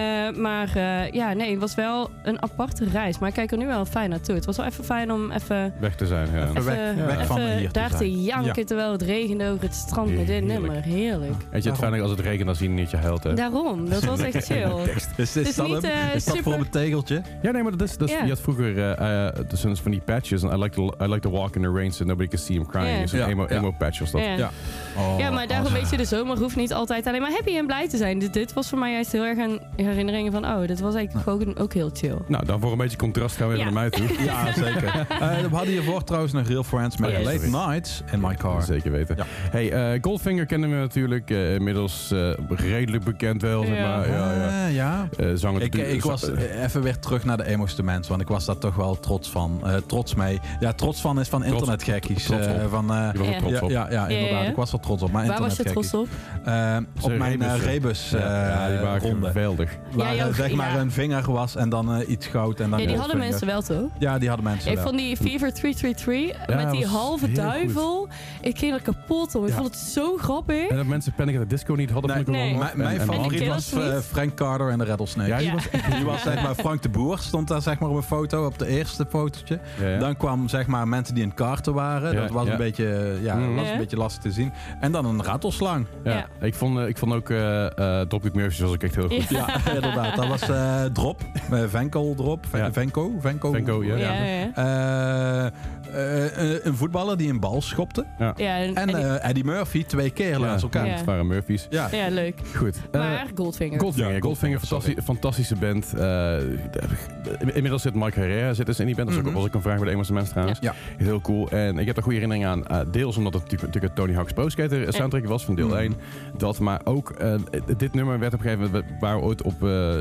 [0.41, 3.19] maar eh, ja, nee, het was wel een aparte reis.
[3.19, 4.35] Maar ik kijk er nu wel fijn naartoe.
[4.35, 6.47] Het was wel even fijn om even, Weg te zijn, ja.
[6.49, 8.23] even, weg- weg van even hier te daar te zijn.
[8.23, 10.53] janken terwijl het regende over het strand met dit Heerlijk.
[10.61, 10.81] nummer.
[10.83, 11.33] Heerlijk.
[11.51, 13.33] Weet je, het fijn als het regent, dan zie je niet je huilt, hè?
[13.33, 14.71] Daarom, dat was echt chill.
[14.95, 15.91] Is, Het is is, dat, niet, hem?
[15.91, 17.21] eh, is dat super- voor op het tegeltje?
[17.41, 19.91] Ja, nee, maar dat is, dat is, je had vroeger eh eh, dus een- van
[19.91, 20.43] die patches.
[20.43, 22.55] En I like, to, I like to walk in the rain so nobody can see
[22.55, 22.99] him crying.
[22.99, 23.07] Ja.
[23.07, 23.55] Zo'n Ja, emo, ja.
[23.57, 24.21] emo patch was dat.
[24.21, 24.33] Ja.
[24.35, 24.49] Ja.
[24.97, 27.55] Oh, Ja, maar daarom als- weet je, de zomer hoeft niet altijd alleen maar happy
[27.57, 28.19] en blij te zijn.
[28.19, 31.27] Dus dit was voor mij juist heel erg een herinnering van, oh, dit was eigenlijk
[31.27, 32.17] ook, ook heel chill.
[32.27, 33.71] Nou, dan voor een beetje contrast gaan we even Ja.
[33.73, 34.05] naar mij toe.
[34.25, 34.85] Ja, zeker.
[35.09, 37.47] Eh, we hadden hiervoor trouwens nog Real Friends met Oh Late.
[37.49, 38.63] Nights in My Car.
[38.63, 39.15] Zeker weten.
[39.17, 39.25] Ja.
[39.51, 41.29] Hey, eh, Goldfinger kennen we natuurlijk.
[41.29, 42.11] eh, inmiddels inmiddels
[42.59, 44.09] eh, redelijk bekend wel, zeg maar.
[44.09, 44.65] Ja, ja.
[44.67, 45.09] Eh, ja.
[45.17, 48.27] Eh, zanger Ik, ik was eh, even weer terug naar de emo's mens, want ik
[48.27, 49.59] was daar toch wel trots van.
[49.63, 50.39] Eh, trots mee.
[50.59, 52.23] Ja, trots van is van Trots- internetgekkies.
[52.23, 52.53] trots op.
[52.53, 53.37] eh, van, eh, er Ja.
[53.37, 53.69] trots ja, op.
[53.69, 54.43] ja, ja, inderdaad.
[54.43, 54.49] ja.
[54.49, 55.11] Ik was er trots op.
[55.11, 56.07] Maar Waar was je trots op?
[56.45, 59.27] Eh, op Zijn mijn eh, rebus Ja, ja, die eh, waren ronde.
[59.27, 59.77] geweldig.
[59.91, 62.59] Waar eh, zeg maar een vinger was en dan eh, iets goud.
[62.59, 63.29] En dan Ja, die hadden vinger.
[63.29, 63.89] mensen wel toch?
[63.99, 64.85] Ja, die hadden mensen Ik wel.
[64.85, 68.07] vond die Fever 333 met die halve duivel.
[68.41, 69.45] Ik ging er kapot om.
[69.45, 70.67] Ik vond het zo grappig.
[70.67, 72.55] En dat mensen Panic at the Disco niet hadden, Nee, ik nee.
[72.57, 74.03] Mijn, mijn En- en favoriet was eh, niet?
[74.03, 75.29] Frank Carter en de Rattlesnake.
[75.29, 75.53] Ja, die Ja.
[75.53, 75.63] was
[75.95, 78.59] Die was zeg maar Frank de Boer stond daar zeg maar op een foto, op
[78.59, 79.59] de eerste fotootje.
[79.81, 79.97] Ja, ja.
[79.99, 82.13] Dan kwam zeg maar mensen die in kaarten waren.
[82.13, 82.51] Ja, dat was ja.
[82.51, 83.55] een beetje, eh, ja, Mhm.
[83.55, 83.71] was Ja.
[83.71, 84.51] een beetje lastig te zien.
[84.79, 85.85] En dan een ratelslang.
[86.03, 86.11] Ja.
[86.11, 86.45] Ja.
[86.45, 87.65] Ik, vond, eh, ik vond ook uh,
[88.01, 89.29] Dropkick Murphys was ook echt heel goed.
[89.29, 89.47] Ja.
[89.65, 90.15] Ja, inderdaad.
[90.15, 91.21] Dat was eh, Drop,
[91.53, 92.73] uh, Venko Drop, Ven- Ja.
[92.73, 93.51] Venko, Venko.
[93.51, 93.95] Venko, ja.
[93.95, 94.51] Ja, ja.
[94.53, 98.05] Eh, eh, eh, een voetballer die een bal schopte.
[98.19, 100.87] Ja, en, En en die- eh, Eddie Murphy twee keer naast elkaar.
[100.87, 101.66] Het waren Murphys.
[101.69, 101.87] Ja.
[101.91, 102.35] ja, leuk.
[102.55, 102.75] Goed.
[102.91, 103.79] Eh, Maar Goldfinger.
[103.79, 105.93] Goldfinger, Ja, Goldfinger, Goldfinger, fantastisch, fantastische band.
[105.93, 109.07] Eh, inmiddels zit Mike Herrera zit dus in die band.
[109.07, 109.37] Dat is ook- Mhm.
[109.39, 110.59] was ook een vraag bij de Engelse mensen trouwens.
[110.61, 110.73] Ja.
[110.97, 111.49] Heel cool.
[111.49, 112.65] En ik heb er goede herinneringen aan.
[112.67, 115.77] eh, deels omdat het natuurlijk, een Tony Hawk's Pro Skater soundtrack was van deel Mhm.
[115.77, 115.93] 1.
[116.37, 117.33] Dat, maar ook eh,
[117.77, 118.85] dit nummer werd op een gegeven moment...
[118.89, 119.63] We waren ooit op...
[119.63, 119.95] eh,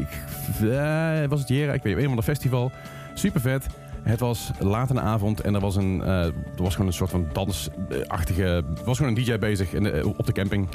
[0.00, 1.72] ik, was het Jera?
[1.72, 1.96] Ik weet niet.
[1.96, 2.70] Een of ander festival.
[3.14, 3.66] Super vet.
[4.02, 6.92] Het was laat in de avond en er was, een, eh, er was gewoon een
[6.92, 8.44] soort van dansachtige...
[8.44, 10.68] Er was gewoon een DJ bezig in de- op de camping.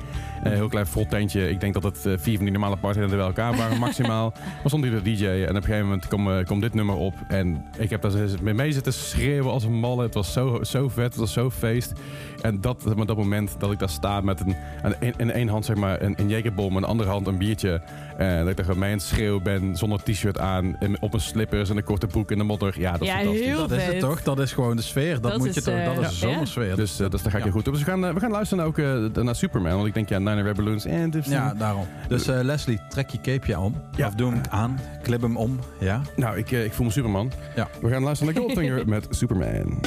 [0.44, 1.50] Een heel klein vol tentje.
[1.50, 4.34] Ik denk dat het eh, vier van die normale partydenten bij elkaar waren maximaal.
[4.38, 6.96] Maar stond hier de DJ en op een gegeven moment kwam, eh, kwam dit nummer
[6.96, 7.13] op.
[7.28, 8.12] En ik heb daar
[8.56, 10.04] mee zitten schreeuwen als een malle.
[10.04, 11.94] Het was zo, zo vet, het was zo feest.
[12.48, 14.56] En dat, met dat moment dat ik daar sta met een,
[15.00, 17.82] een, in, één hand zeg maar een, een Jägerbom, in de andere hand een biertje.
[18.18, 21.14] En dat ik daar gewoon mee aan het schreeuwen ben, zonder t-shirt aan, in- op
[21.14, 22.80] een slippers en een korte broek in de modder.
[22.80, 23.46] Ja, dat is Ja, fantastisch.
[23.46, 24.24] heel Dat is het toch?
[24.24, 25.14] Dat is gewoon de sfeer.
[25.14, 26.08] Dat, Dat moet is, je toch, eh, dat is ja.
[26.10, 26.76] de zomersfeer.
[26.76, 27.50] Dus, eh, dus daar ga ik Ja.
[27.50, 27.74] je goed op.
[27.74, 29.76] Dus we gaan, eh, we gaan luisteren ook eh, naar Superman.
[29.76, 31.10] Want ik denk, ja, Nine Red Balloons en...
[31.10, 31.86] dus- ja, daarom.
[32.08, 33.76] Dus eh, Leslie, trek je capeje om.
[33.96, 34.08] Ja.
[34.08, 34.80] Of doe hem aan.
[35.04, 35.60] Klip hem om.
[35.80, 36.02] Ja.
[36.16, 37.32] Nou, ik, eh, ik voel me Superman.
[37.56, 37.68] Ja.
[37.82, 39.80] We gaan luisteren naar Goldfinger met Superman.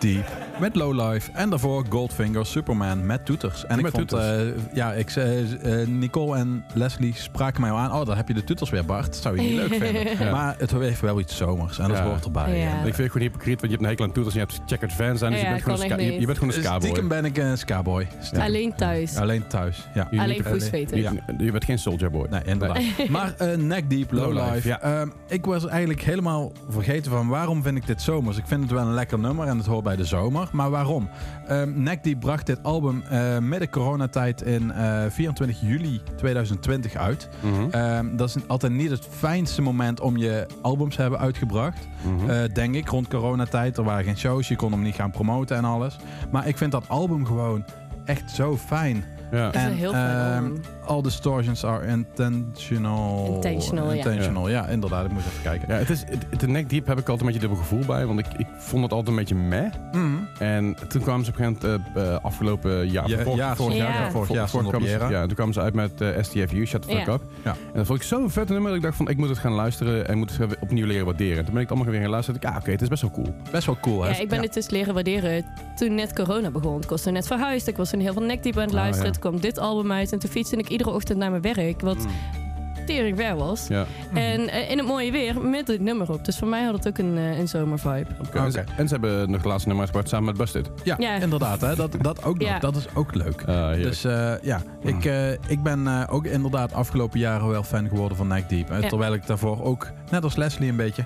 [0.00, 1.30] Deep met Lowlife.
[1.32, 3.66] En daarvoor Goldfinger, Superman met toeters.
[3.66, 4.30] En Met ik vond, toeters.
[4.36, 7.92] eh, ja, ik, eh, eh, Nicole en Leslie spraken mij al aan.
[7.92, 9.04] Oh, daar heb je de toeters weer, Bart.
[9.06, 10.18] Dat zou je niet leuk vinden.
[10.26, 10.30] Ja.
[10.30, 12.04] Maar het heeft wel iets zomers en dat Ja.
[12.04, 12.58] hoort erbij.
[12.58, 12.64] Ja.
[12.70, 14.46] En, Ik vind het gewoon hypocriet, want je hebt een hekel aan toeters en je
[14.46, 15.30] hebt checkered fans aan.
[15.30, 16.80] Dus Ja, je, bent gewoon een ska- je, bent gewoon een skaboy.
[16.80, 18.06] Stiekem ben ik een skaboy.
[18.20, 18.46] Stiekem.
[18.46, 19.16] Alleen thuis.
[19.16, 20.08] Alleen thuis, ja.
[20.10, 20.42] Je- Alleen.
[20.90, 21.12] Je, Ja.
[21.38, 22.26] je bent geen soldier boy.
[22.30, 22.82] Nee, inderdaad.
[23.08, 24.68] Maar eh Neck Deep, Low Lowlife, Life.
[24.68, 24.80] ja.
[24.80, 28.36] Ehm, ik was eigenlijk helemaal vergeten van waarom vind ik dit zomers.
[28.36, 30.45] Ik vind het wel een lekker nummer en het hoort bij de zomer.
[30.52, 31.08] Maar waarom?
[31.46, 37.28] Ehm Neck Deep bracht dit album eh, midden coronatijd in eh 24 juli 2020 uit.
[37.40, 37.70] Mhm.
[37.70, 41.88] Ehm, dat is altijd niet het fijnste moment om je albums te hebben uitgebracht.
[42.02, 42.30] Mhm.
[42.30, 43.76] Eh, denk ik, rond coronatijd.
[43.76, 45.96] Er waren geen shows, je kon hem niet gaan promoten en alles.
[46.30, 47.64] Maar ik vind dat album gewoon
[48.04, 49.04] echt zo fijn.
[49.30, 49.46] ja.
[49.46, 50.60] Het is een heel fijn ehm, album.
[50.86, 53.34] All distortions are intentional.
[53.34, 53.96] Intentional, ja.
[53.96, 54.66] Intentional, ja.
[54.66, 55.04] inderdaad.
[55.04, 55.68] Ik moet even kijken.
[55.68, 58.06] Ja, het is, het, de neck deep heb ik altijd een beetje dubbel gevoel bij,
[58.06, 59.72] want ik, ik vond het altijd een beetje meh.
[59.92, 60.04] Mhm.
[60.38, 63.56] En toen kwamen ze op een gegeven moment eh, eh, afgelopen jaar, Ja, vorig, ja,
[63.56, 63.82] vorig ja.
[63.84, 64.10] jaar, Ja.
[64.10, 65.08] vorig jaar kwamen ze- Jera.
[65.10, 67.12] ja, toen kwamen ze uit met eh, STFU, Shut the Fuck Ja.
[67.12, 67.22] Up.
[67.44, 67.50] Ja.
[67.50, 69.52] En dat vond ik zo'n vet nummer dat ik dacht van, ik moet het gaan
[69.52, 71.38] luisteren en moet het weer opnieuw leren waarderen.
[71.38, 73.02] En toen ben ik het allemaal weer gaan luisteren ik, ah oké, het is best
[73.02, 73.34] wel cool.
[73.50, 74.10] Best wel cool, hè?
[74.10, 75.44] Ja, ik ben het dus leren waarderen
[75.76, 76.82] toen net corona begon.
[76.82, 77.66] Ik was toen net verhuisd.
[77.66, 79.06] Ik was toen heel veel nekdiep aan het Ah, luisteren.
[79.06, 79.12] ja.
[79.12, 80.12] Toen kwam dit album uit.
[80.12, 81.80] En toen fietste ik iedere ochtend naar mijn werk.
[81.80, 82.84] Wat Mm.
[82.86, 83.66] tering ver was.
[83.68, 83.84] Ja.
[84.14, 86.24] En eh, in het mooie weer met dit nummer op.
[86.24, 88.06] Dus voor mij had het ook een, eh, een zomervibe.
[88.26, 88.38] Oké.
[88.38, 90.70] En, ze, en ze hebben nog de laatste nummer uitgebracht samen met Busted.
[90.84, 91.14] Ja, Ja.
[91.14, 91.60] inderdaad.
[91.60, 91.74] Hè?
[91.76, 92.48] Dat, dat ook nog.
[92.48, 92.58] Ja.
[92.58, 93.44] Dat is ook leuk.
[93.46, 93.72] Ah.
[93.74, 98.16] Dus eh, ja, ik, eh, ik ben eh, ook inderdaad afgelopen jaren wel fan geworden
[98.16, 98.68] van Neck Deep.
[98.68, 98.88] Ja.
[98.88, 101.04] Terwijl ik daarvoor ook, net als Leslie, een beetje...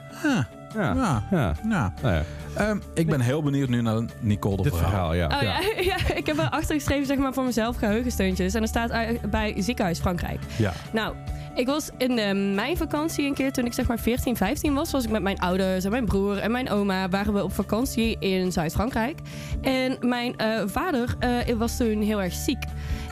[0.75, 0.95] ja.
[0.95, 1.55] ja, Ja.
[1.69, 1.93] ja.
[2.03, 2.23] Nou ja,
[2.57, 4.91] Ehm, ik ben heel benieuwd nu naar Nicole de dit verhaal.
[4.91, 5.27] verhaal, ja.
[5.27, 5.97] Oh ja, ja.
[6.21, 8.55] ik heb erachter geschreven zeg maar, voor mezelf geheugensteuntjes.
[8.55, 10.41] En er staat uit- bij Ziekenhuis Frankrijk.
[10.57, 10.73] Ja.
[10.93, 11.15] Nou,
[11.55, 14.91] ik was in de meivakantie een keer toen ik zeg maar 14, 15 was.
[14.91, 17.09] Was ik met mijn ouders en mijn broer en mijn oma.
[17.09, 19.19] Waren we op vakantie in Zuid-Frankrijk.
[19.61, 22.63] En mijn eh, vader eh, was toen heel erg ziek.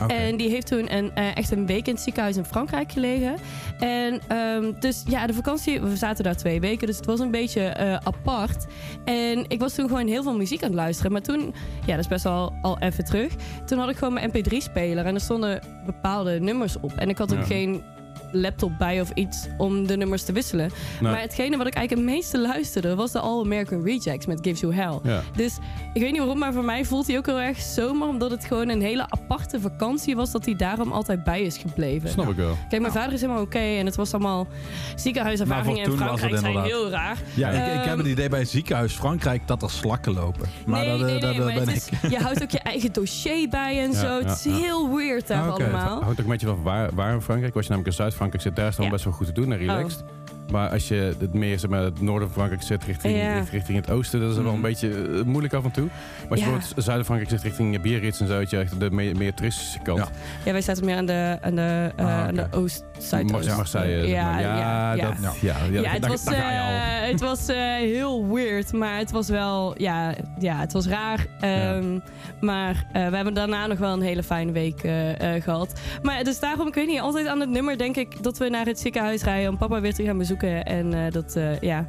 [0.07, 3.35] En die heeft toen een, eh, echt een week in het ziekenhuis in Frankrijk gelegen.
[3.79, 7.31] En ehm, dus ja, de vakantie, we zaten daar twee weken, dus het was een
[7.31, 8.65] beetje eh, apart.
[9.05, 11.11] En ik was toen gewoon heel veel muziek aan het luisteren.
[11.11, 11.53] Maar toen,
[11.85, 13.33] ja, dat is best wel al even terug.
[13.65, 16.91] Toen had ik gewoon mijn mp3-speler en er stonden bepaalde nummers op.
[16.95, 17.45] En ik had ook Ja.
[17.45, 17.83] geen
[18.31, 20.69] laptop bij of iets om de nummers te wisselen.
[21.01, 21.11] Nee.
[21.11, 24.59] Maar hetgene wat ik eigenlijk het meeste luisterde was de All American Rejects met Gives
[24.59, 24.99] You Hell.
[25.03, 25.21] Ja.
[25.35, 25.57] Dus
[25.93, 28.07] ik weet niet waarom, maar voor mij voelt hij ook heel erg zomer.
[28.07, 30.31] Omdat het gewoon een hele aparte vakantie was.
[30.31, 32.09] Dat hij daarom altijd bij is gebleven.
[32.09, 32.57] Snap ik wel.
[32.69, 33.57] Kijk, mijn vader is helemaal oké.
[33.59, 34.47] en het was allemaal
[34.95, 37.17] ziekenhuiservaringen in was Frankrijk zijn inderdaad- heel raar.
[37.33, 40.47] Ja, ik, ik Ehm, heb het idee bij ziekenhuis Frankrijk dat er slakken lopen.
[40.65, 41.99] Maar nee, dat, nee, eh, nee, dat, maar ben het ik.
[42.03, 44.07] is, je houdt ook je eigen dossier bij en Ja, zo.
[44.07, 44.51] ja, het is ja.
[44.51, 45.63] heel weird daar Oké.
[45.63, 45.89] allemaal.
[46.03, 47.55] Hangt ook een beetje van waar, waar in Frankrijk.
[47.55, 48.91] Als je namelijk in Zuid-Frankrijk zit, daar is het Ja.
[48.91, 50.03] best wel goed te doen en relaxed.
[50.51, 53.43] Maar als je het meer zeg maar, het noorden van Frankrijk zit, richting, Ja.
[53.51, 54.61] richting het oosten, dat is wel een Mhm.
[54.61, 55.85] beetje eh, moeilijk af en toe.
[55.85, 56.51] Maar als je Ja.
[56.51, 59.97] bijvoorbeeld zuiden Frankrijk zit, richting Biarritz en zo, je echt de meer, meer toeristische kant.
[59.99, 60.07] Ja.
[60.45, 63.99] Ja, wij zaten meer aan de, aan de, eh, Ah, aan de oost zuidoost Marseille.
[63.99, 64.41] zeg Ja, maar.
[64.41, 65.05] ja, ja.
[65.05, 65.55] dat, ja.
[65.71, 66.33] ja, Ja, het was, al.
[66.33, 71.25] eh, het was eh, heel weird, maar het was wel, ja, ja het was raar.
[71.39, 71.99] Ehm,
[72.39, 75.79] Maar eh, we hebben daarna nog wel een hele fijne week eh, eh, gehad.
[76.01, 78.65] Maar dus daarom, ik weet niet, altijd aan het nummer denk ik dat we naar
[78.65, 80.65] het ziekenhuis rijden om papa weer te gaan bezoeken.
[80.65, 81.85] En eh, dat, eh, ja.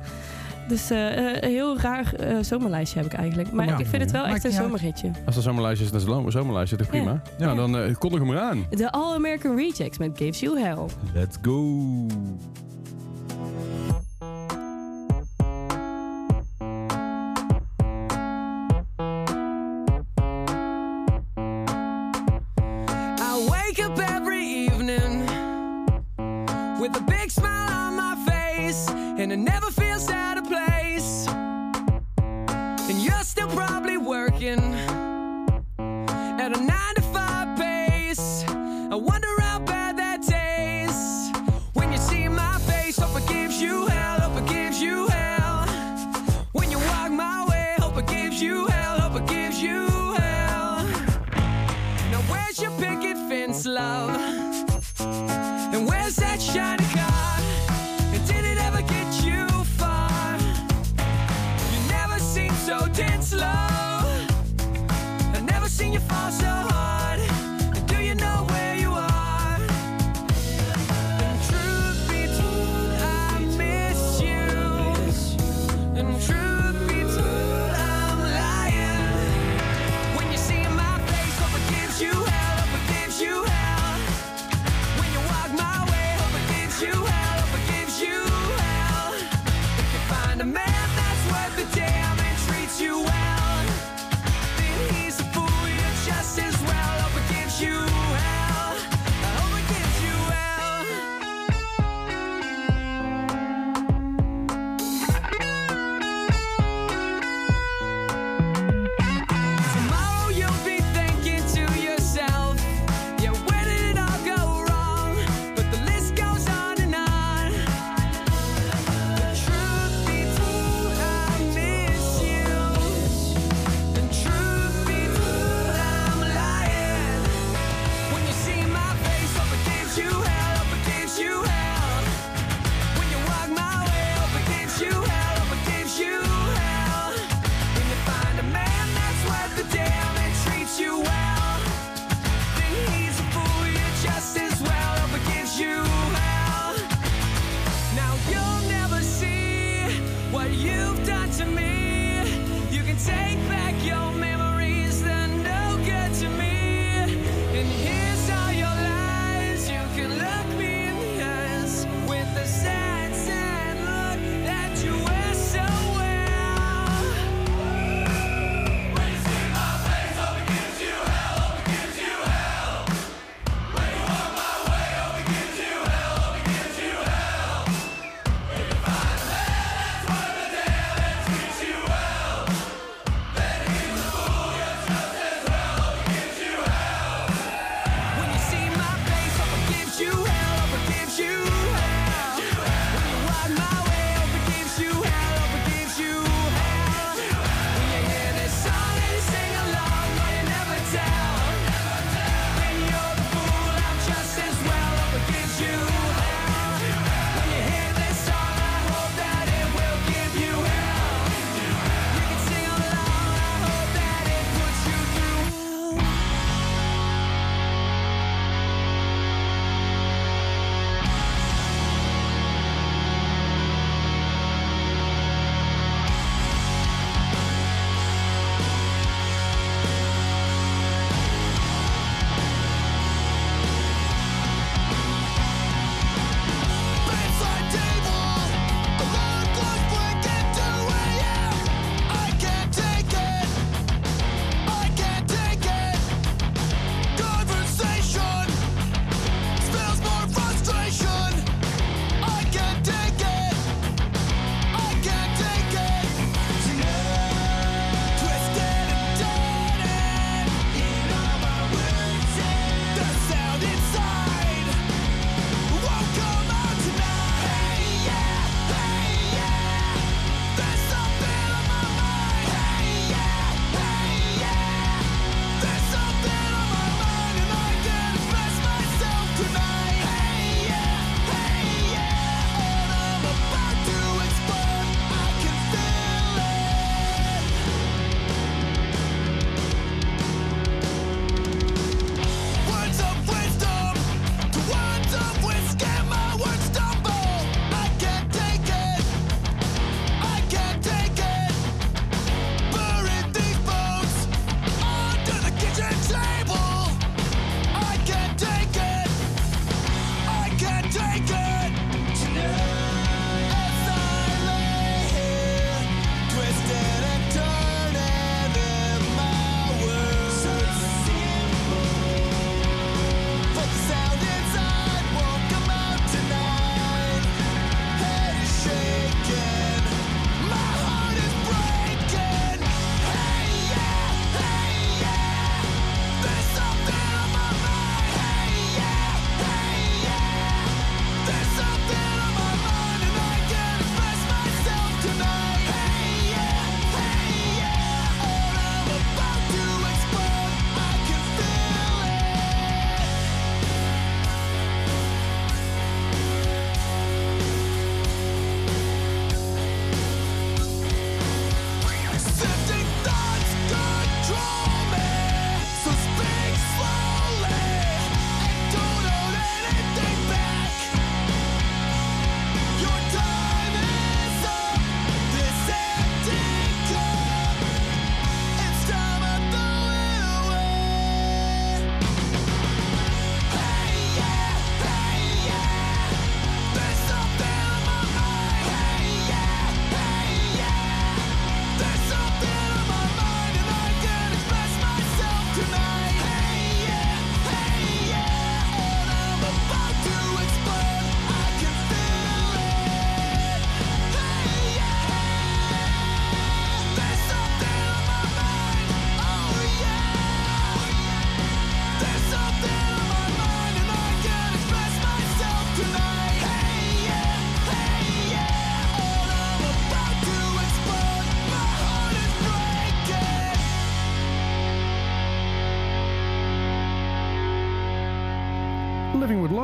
[0.71, 3.53] Dus eh, eh, een heel raar eh, zomerlijstje heb ik eigenlijk.
[3.53, 3.79] Maar Ja.
[3.79, 5.11] ik vind het wel echt een zomerhitje.
[5.27, 7.23] Als er zomerlijstje is, dan is het zomerlijstje toch prima?
[7.39, 7.55] Ja, Ja.
[7.55, 8.67] dan eh kondig hem eraan.
[8.71, 10.85] De All American Rejects met Gives You Hell.
[11.15, 11.77] Let's go.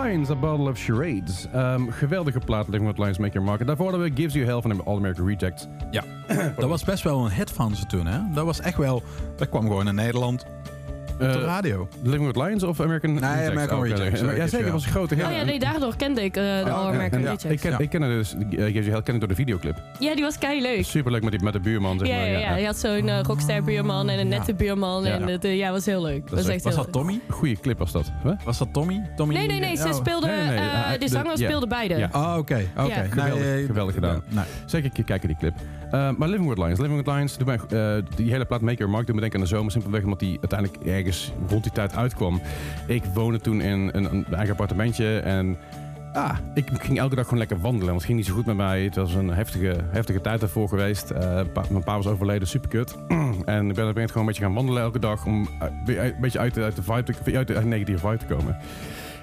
[0.06, 1.46] Lions, A Bottle of Charades.
[1.52, 3.66] Ehm, geweldige plaat, Living with Lions, Make Your Market.
[3.66, 5.66] Daarvoor hadden we Gives You Hell van de All American Rejects.
[5.90, 6.04] Ja,
[6.58, 8.18] dat was best wel een hit van ze toen, hè?
[8.32, 9.02] Dat was echt wel...
[9.36, 10.46] Dat kwam gewoon in Nederland
[11.20, 11.88] op de Eh, radio.
[12.02, 13.48] Living with Lions of American Rejects?
[13.50, 14.20] American Oh, oké, Rejects.
[14.20, 14.72] Ja, zeker, ja.
[14.72, 15.24] was een grote hit.
[15.24, 16.86] Oh ja, nee, daardoor kende ik eh, de All.
[16.86, 17.44] American En, Rejects.
[17.44, 17.78] ik, ken, Ja.
[17.78, 19.76] ik ken het dus, eh, Gives You Hell ken ik door de videoclip.
[19.98, 20.84] Ja, die was kei leuk.
[20.84, 22.26] Superleuk met, die, met de buurman, zeg Ja, maar.
[22.28, 22.56] ja, ja.
[22.56, 25.04] Je had zo'n eh, rockster buurman en een nette buurman.
[25.04, 25.10] Ja.
[25.10, 26.28] En het eh, ja, was heel leuk.
[26.30, 27.20] was echt- Was heel dat Tommy?
[27.28, 28.10] Goeie clip was dat.
[28.22, 28.32] Huh?
[28.44, 29.10] Was dat Tommy?
[29.16, 29.76] Tommy Nee, nee, nee.
[29.76, 29.94] Ze Oh.
[29.94, 30.56] speelde, Nee, nee, nee.
[30.58, 31.46] eh, Hij- de de- zanger ja.
[31.46, 31.96] speelde beide.
[31.96, 32.08] Ja.
[32.12, 32.64] Ah, oké.
[32.76, 32.94] oké.
[32.94, 33.02] Ja.
[33.02, 34.22] Geweldig, Nee, geweldig gedaan.
[34.28, 34.44] Nee.
[34.66, 35.54] Zeker een keer kijken die clip.
[35.86, 36.78] Uh, maar Living with Lions.
[36.78, 39.50] Living with Lions, mij, eh, die hele plaat Your Mark doet me denken aan de
[39.50, 39.72] zomer.
[39.72, 42.40] Simpelweg omdat die uiteindelijk ergens rond die tijd uitkwam.
[42.86, 45.56] Ik woonde toen in een, een eigen appartementje en...
[46.12, 47.86] Ah, ik ging elke dag gewoon lekker wandelen.
[47.86, 48.82] Want het ging niet zo goed met mij.
[48.82, 51.10] Het was een heftige, heftige tijd ervoor geweest.
[51.10, 52.96] Eh, mijn pa was overleden, super kut.
[53.44, 55.26] en ik ben moment gewoon een beetje gaan wandelen elke dag.
[55.26, 55.48] Om
[55.86, 58.56] eh, een beetje uit uit de, vibe te, uit de negatieve vibe te komen.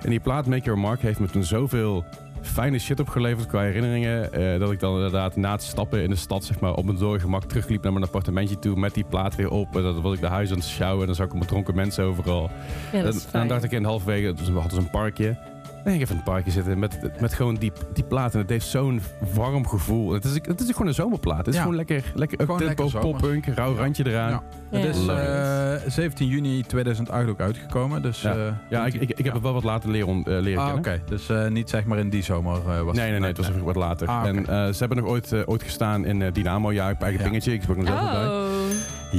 [0.04, 2.06] En die plaat Make Your Mark heeft me toen zoveel
[2.44, 4.34] fijne shit opgeleverd qua herinneringen.
[4.34, 6.98] eh, dat ik dan inderdaad na het stappen in de stad, zeg maar, op mijn
[6.98, 9.76] doorgemak terugliep naar mijn appartementje toe met die plaat weer op.
[9.76, 11.76] En dan was ik de huis aan het sjouwen en dan zag ik allemaal dronken
[11.76, 12.52] mensen overal.
[12.92, 15.53] Ja, en, dan dacht ik in halverwege, we hadden zo'n parkje.
[15.86, 18.34] Nee, ik even in het parkje zitten met, met gewoon die, die plaat.
[18.34, 19.02] En het heeft zo'n
[19.34, 20.12] warm gevoel.
[20.14, 21.38] Het is, het is gewoon een zomerplaat.
[21.38, 21.62] Het is Ja.
[21.62, 22.60] gewoon lekker, lekker Gewoon
[22.90, 22.94] zomers.
[22.94, 24.30] pop-punk, rauw randje eraan.
[24.30, 24.44] Ja.
[24.72, 24.78] Ja.
[24.78, 28.02] Het is Love eh, 17 juni 2008 ook uitgekomen.
[28.02, 28.36] Dus, Ja.
[28.36, 29.34] eh, Ja, ik, ik, ik heb ja.
[29.34, 30.94] het wel wat later leren, eh, leren Ah, kennen.
[30.94, 31.02] oké.
[31.10, 33.50] Dus eh, niet zeg maar in die zomer eh, was Nee, nee, nee, het was
[33.64, 34.08] wat later.
[34.08, 34.26] Ah.
[34.26, 36.72] En eh, ze hebben nog ooit, eh, ooit gestaan in eh, Dynamo.
[36.72, 37.28] Ja, ik heb eigen Ja.
[37.28, 37.54] pingetje.
[37.54, 38.28] Ik pak mezelf erbij.
[38.28, 38.44] Oh.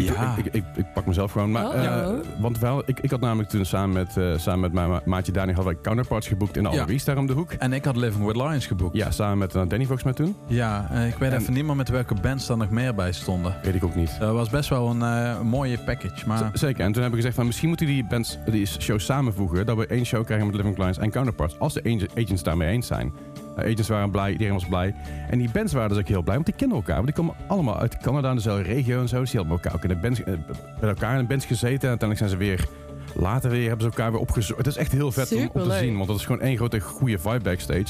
[0.03, 0.35] Ja.
[0.37, 1.51] Ik, ik, ik, ik pak mezelf gewoon.
[1.51, 1.85] Maar, Oh.
[1.85, 5.01] eh, want wel, ik, ik had namelijk toen samen met, eh, samen met mijn ma-
[5.05, 6.87] maatje Dani hadden wij counterparts geboekt in de Ja.
[7.05, 7.53] Daar om de hoek.
[7.53, 8.97] En ik had Living with Lions geboekt.
[8.97, 10.37] Ja, samen met eh, Danny volgens mij toen.
[10.47, 13.55] Ja, ik weet En- even niet meer met welke bands er nog meer bij stonden.
[13.63, 14.17] Weet ik ook niet.
[14.19, 16.27] Dat was best wel een mooie package.
[16.27, 16.81] Maar Z- Zeker.
[16.85, 19.67] En toen hebben we gezegd van misschien moeten die bands die shows samenvoegen.
[19.67, 21.59] Dat we één show krijgen met Living Lions en Counterparts.
[21.59, 21.83] Als de
[22.13, 23.13] ag- agents daarmee eens zijn.
[23.59, 24.95] Uh, agents waren blij, iedereen was blij.
[25.31, 26.95] En die bands waren dus ook heel blij, want die kennen elkaar.
[26.95, 29.21] Want die komen allemaal uit Canada dezelfde regio en zo.
[29.21, 30.35] Dus die hadden elkaar ook in de bands, eh,
[30.81, 31.81] met elkaar in de gezeten.
[31.83, 32.69] En uiteindelijk zijn ze weer
[33.15, 34.59] later weer, hebben ze elkaar weer opgezocht.
[34.59, 36.81] Het is echt heel vet om, om te zien, want dat is gewoon één grote
[36.81, 37.87] goede vibe backstage.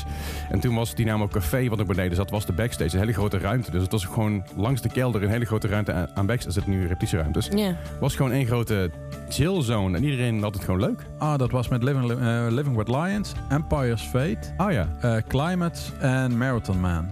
[0.50, 2.92] En toen was Dynamo Café, wat ook beneden zat, was de backstage.
[2.94, 3.70] Een hele grote ruimte.
[3.70, 6.46] Dus het was gewoon langs de kelder een hele grote ruimte aan, aan backstage.
[6.46, 7.76] Er zitten nu repetitieruimtes Ja.
[8.00, 8.90] was gewoon één grote
[9.28, 9.96] chill zone.
[9.96, 11.06] En iedereen had het gewoon leuk.
[11.18, 14.88] ah, dat was met Living, eh, Living with Lions, Empire's Fate, Oh ja.
[15.00, 17.10] eh, Climate en Marathon Man.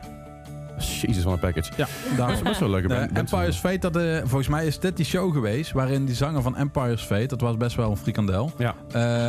[0.86, 1.70] Jezus, van een package.
[1.76, 3.12] Ja, Dat is best wel band.
[3.12, 6.56] Empire's Fate, dat, eh, volgens mij is dit die show geweest waarin die zanger van
[6.56, 8.74] Empire's Fate, dat was best wel een frikandel, Ja.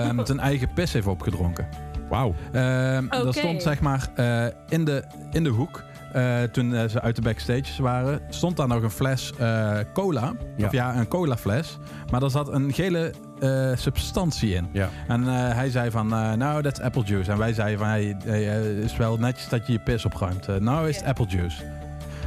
[0.06, 1.68] eh, met een eigen pis heeft opgedronken.
[2.10, 2.34] Wauw.
[2.52, 3.24] Ehm Oké.
[3.24, 5.84] Dat stond zeg maar eh, in, de, in de hoek.
[6.14, 10.34] eh, toen ze uit de backstages waren, stond daar nog een fles eh, cola.
[10.58, 10.66] Ja.
[10.66, 11.78] Of ja, een cola fles.
[12.12, 14.68] Maar daar zat een gele eh, substantie in.
[14.72, 14.90] Ja.
[15.08, 17.32] En eh, hij zei van, eh, nou, dat is apple juice.
[17.32, 20.60] En wij zeiden van, hey, hey, is wel netjes dat je je pis opruimt.
[20.60, 21.10] Nou is het Ja.
[21.10, 21.64] apple juice.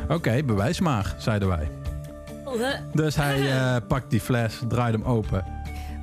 [0.09, 1.69] Oké, bewijs maar, zeiden wij.
[2.93, 5.45] Dus hij eh, pakt die fles, draait hem open,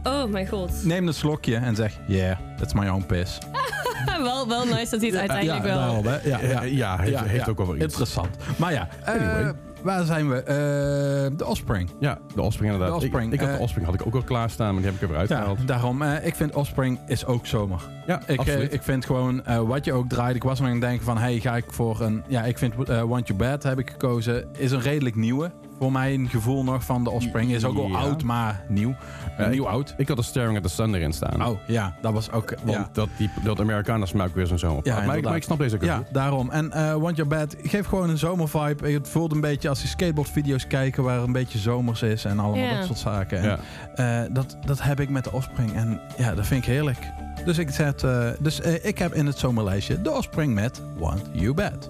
[0.03, 0.71] Oh mijn god.
[0.83, 3.37] neemt een slokje en zegt, yeah, that's my own piss.
[4.21, 5.77] wel, wel nice dat hij het uiteindelijk ja, wel...
[5.77, 6.17] daarom, hè.
[6.23, 6.61] Ja, ja.
[6.61, 7.85] Eh, ja, heeft, heeft ook wel weer iets.
[7.85, 8.29] Interessant.
[8.57, 9.53] Maar ja, Anyway.
[9.83, 10.35] Waar zijn we?
[10.35, 11.89] Eh, de Offspring.
[11.99, 12.99] Ja, de Offspring inderdaad.
[12.99, 14.91] De Offspring, ik, ik had eh, de Offspring had ik ook al klaarstaan, maar die
[14.91, 15.67] heb ik er weer Ja, uitgehaald.
[15.67, 16.01] daarom.
[16.01, 17.81] eh, ik vind Offspring is ook zomer.
[18.07, 18.67] Ja, Ik, absoluut.
[18.69, 20.35] eh, ik vind gewoon, eh, wat je ook draait.
[20.35, 22.23] Ik was nog aan het denken van, hey, ga ik voor een...
[22.27, 24.47] Ja, ik vind eh, Want You Bad heb ik gekozen.
[24.57, 25.51] Is een redelijk nieuwe.
[25.79, 27.51] Voor mij een gevoel nog van de Offspring.
[27.51, 27.97] Is ook al Ja.
[27.97, 28.95] oud, maar nieuw.
[29.37, 29.93] Eh, nieuw ik- oud.
[29.97, 31.45] ik had de Staring at the Sun erin staan.
[31.47, 31.95] Oh, ja.
[32.01, 32.53] Dat was ook...
[32.63, 32.89] Want ja.
[32.93, 34.79] dat, die, dat Americana smaak weer zo'n zomer.
[34.83, 35.29] Ja, maar, ik, inderdaad.
[35.29, 36.13] maar ik snap deze ook heel Ja, goed.
[36.13, 36.49] daarom.
[36.51, 38.89] En eh Want Your Bad geeft gewoon een zomervibe.
[38.91, 41.03] Het voelt een beetje als die skateboardvideo's kijken...
[41.03, 42.77] waar een beetje zomers is en allemaal Ja.
[42.77, 43.39] dat soort zaken.
[43.39, 43.59] En,
[43.95, 44.23] Ja.
[44.23, 45.73] eh, dat, dat heb ik met de Offspring.
[45.75, 46.97] En ja, dat vind ik heerlijk.
[47.45, 51.21] Dus ik, zet, eh, dus, eh, ik heb in het zomerlijstje de Offspring met Want
[51.31, 51.89] You Bad.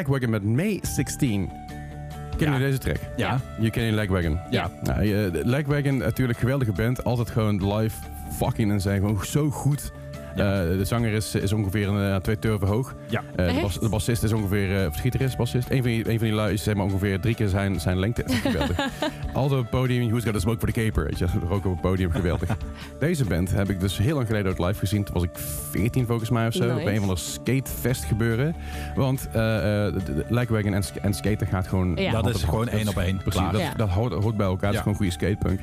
[0.00, 1.50] Lagwagon met May 16.
[2.36, 3.10] Kennen jullie deze track?
[3.16, 3.40] Ja.
[3.58, 4.38] Je kent Lagwagon?
[4.50, 4.70] Ja.
[4.82, 7.04] Nou, eh, de Lagwagon, natuurlijk geweldige band.
[7.04, 7.96] Altijd gewoon live
[8.32, 9.92] fucking en zijn gewoon zo goed.
[10.36, 10.62] Ja.
[10.62, 12.94] Eh, de zanger is, is ongeveer een, eh, twee turven hoog.
[13.08, 13.22] Ja.
[13.36, 15.70] Eh, de, bas, de bassist is ongeveer, eh, of de gitarist, bassist.
[15.70, 17.98] Een van die, een van die lui is zeg maar ongeveer drie keer zijn, zijn
[17.98, 18.24] lengte.
[18.42, 18.78] Geweldig.
[19.32, 21.04] Altijd op het podium, who's got a smoke for the caper?
[21.04, 22.48] Weet je, roken op het podium, geweldig.
[22.98, 25.04] Deze band heb ik dus heel lang geleden ook live gezien.
[25.04, 25.30] Toen was ik
[25.70, 26.64] 14 volgens mij of zo.
[26.66, 26.80] Nice.
[26.80, 28.54] Op een van de skatefest gebeuren.
[28.94, 31.96] Want eh eh, de Lagwagon en, en skaten gaat gewoon...
[31.96, 32.12] Ja.
[32.22, 33.16] Dat is gewoon één op één.
[33.22, 34.62] Precies, dat, dat hoort, hoort bij elkaar.
[34.62, 34.76] Het Ja.
[34.76, 35.60] is gewoon goede skatepunk.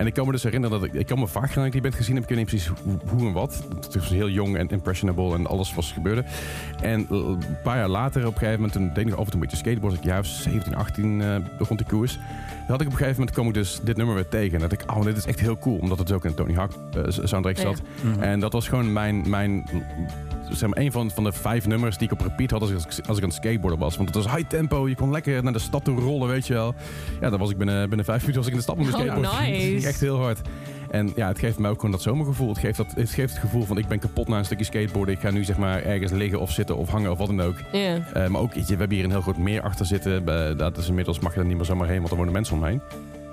[0.00, 0.94] En ik kan me dus herinneren dat ik...
[0.94, 2.22] Ik kan me vaak herinneren dat ik die band gezien heb.
[2.22, 3.62] Ik weet niet precies hoe, hoe en wat.
[3.80, 6.24] Het was heel jong en impressionable en alles was gebeurde.
[6.82, 9.24] En l- een paar jaar later, op een gegeven moment, toen deed ik af en
[9.24, 9.94] toe een beetje skateboard.
[9.94, 12.12] Ik jaar 17, 18 eh, begon te koers.
[12.14, 14.54] Dan had ik op een gegeven moment, kwam ik dus dit nummer weer tegen.
[14.54, 15.78] En dat ik, oh, dit is echt heel cool.
[15.78, 17.62] Omdat het ook in Tony Hawk eh, soundtrack Ja.
[17.62, 17.82] zat.
[18.02, 18.22] Mhm.
[18.22, 19.64] En dat was gewoon mijn, mijn
[20.52, 22.78] zeg maar, een van, van de vijf nummers die ik op repeat had als ik,
[23.06, 23.96] als ik aan het skateboarden was.
[23.96, 26.52] Want het was high tempo, je kon lekker naar de stad toe rollen, weet je
[26.54, 26.74] wel.
[27.20, 28.96] Ja, dan was ik binnen, binnen vijf minuten was ik in de stad met mijn
[28.96, 29.48] Oh, skateboard.
[29.48, 29.66] nice.
[29.66, 30.40] Ging echt heel hard.
[30.90, 32.48] En ja, het geeft mij ook gewoon dat zomergevoel.
[32.48, 35.14] Het geeft, dat, het geeft het gevoel van ik ben kapot na een stukje skateboarden.
[35.14, 37.56] Ik ga nu zeg maar ergens liggen of zitten of hangen of wat dan ook.
[37.72, 40.24] Eh, maar ook, we hebben hier een heel groot meer achter zitten.
[40.56, 42.80] Dat is inmiddels mag je er niet meer zomaar heen, want er wonen mensen omheen.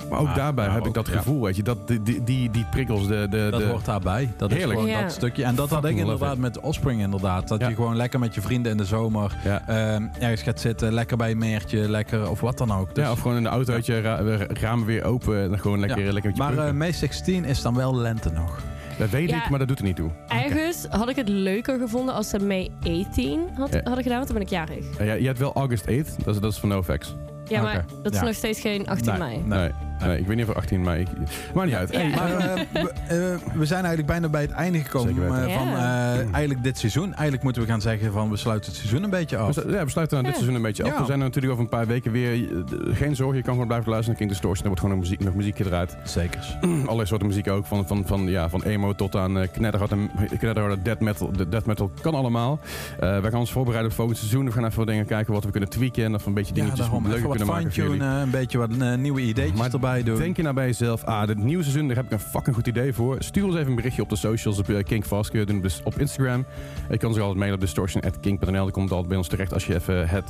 [0.09, 1.17] Maar ook Maar- daarbij maar heb ik dat ja.
[1.17, 1.63] gevoel, weet je.
[1.63, 4.29] Dat, die, die, die, die prikkels, de, de, Dat de, hoort daarbij.
[4.37, 4.79] Dat is Heerlijk.
[4.79, 5.01] gewoon Ja.
[5.01, 5.43] dat stukje.
[5.43, 7.47] En dat had ik Fucking love inderdaad met Offspring inderdaad.
[7.47, 7.67] Dat Ja.
[7.69, 9.67] je gewoon lekker met je vrienden in de zomer ja.
[9.67, 10.93] ehm, ergens gaat zitten.
[10.93, 12.95] Lekker bij een meertje, lekker of wat dan ook.
[12.95, 15.49] Dus- ja, of gewoon in de auto, weet je, ra- ra- ramen weer open en
[15.49, 16.11] dan gewoon lekker, Ja.
[16.11, 16.77] lekker met je maar eh punten.
[16.77, 18.59] May 16 is dan wel lente nog.
[18.97, 19.43] Dat weet Ja.
[19.43, 20.09] ik, maar dat doet er niet toe.
[20.27, 23.81] Ergens had ik het leuker gevonden als ze May 18 had, Ja.
[23.83, 24.85] hadden gedaan, want dan ben ik jarig.
[25.07, 27.15] Ja, je hebt wel August 8th, dat is, dat is van NoFX.
[27.49, 28.25] Ja, maar dat is Ja.
[28.25, 29.19] nog steeds geen 18 Nee.
[29.19, 29.59] mei.
[29.59, 29.71] Nee.
[29.99, 30.19] Nee.
[30.19, 31.01] Ik weet niet of 18 mei.
[31.01, 31.07] ik-
[31.53, 31.91] Maar niet uit.
[31.91, 31.99] Ja.
[31.99, 35.67] Hey, Maar eh, we, eh, we zijn eigenlijk bijna bij het einde gekomen eh, van
[35.67, 36.13] Ja.
[36.13, 37.13] eh, eigenlijk dit seizoen.
[37.13, 39.55] Eigenlijk moeten we gaan zeggen van we sluiten het seizoen een beetje af.
[39.55, 40.33] ja, we sluiten dit Ja.
[40.33, 40.89] seizoen een beetje af.
[40.89, 40.99] Ja.
[40.99, 42.47] We zijn er natuurlijk over een paar weken weer.
[42.91, 44.61] Geen zorgen, je kan gewoon blijven luisteren naar King Distortion.
[44.61, 45.97] Er wordt gewoon nog muziek, nog muziek gedraaid.
[46.03, 46.57] Zeker.
[46.85, 47.65] Allerlei soorten muziek ook.
[47.65, 51.31] Van, van, van, ja, van emo tot aan knetterhard en knetterharde death metal.
[51.31, 52.59] De death metal kan allemaal.
[52.99, 54.45] Eh we gaan ons voorbereiden op volgend seizoen.
[54.45, 56.03] We gaan even wat dingen kijken wat we kunnen tweaken.
[56.03, 59.21] En of we een beetje Ja, dingetjes daarom leuker kunnen maken een beetje wat nieuwe
[59.21, 59.69] ideetjes Maar
[60.17, 62.67] Denk je nou bij jezelf, ah, dit nieuwe seizoen, daar heb ik een fucking goed
[62.67, 63.15] idee voor.
[63.19, 65.81] Stuur ons even een berichtje op de socials, op uh, Kinkfast, kun je doen dus
[65.83, 66.45] op Instagram.
[66.89, 68.63] Je kan zich altijd mailen op distortion.kink.nl.
[68.63, 70.25] Dat komt altijd bij ons terecht als je even het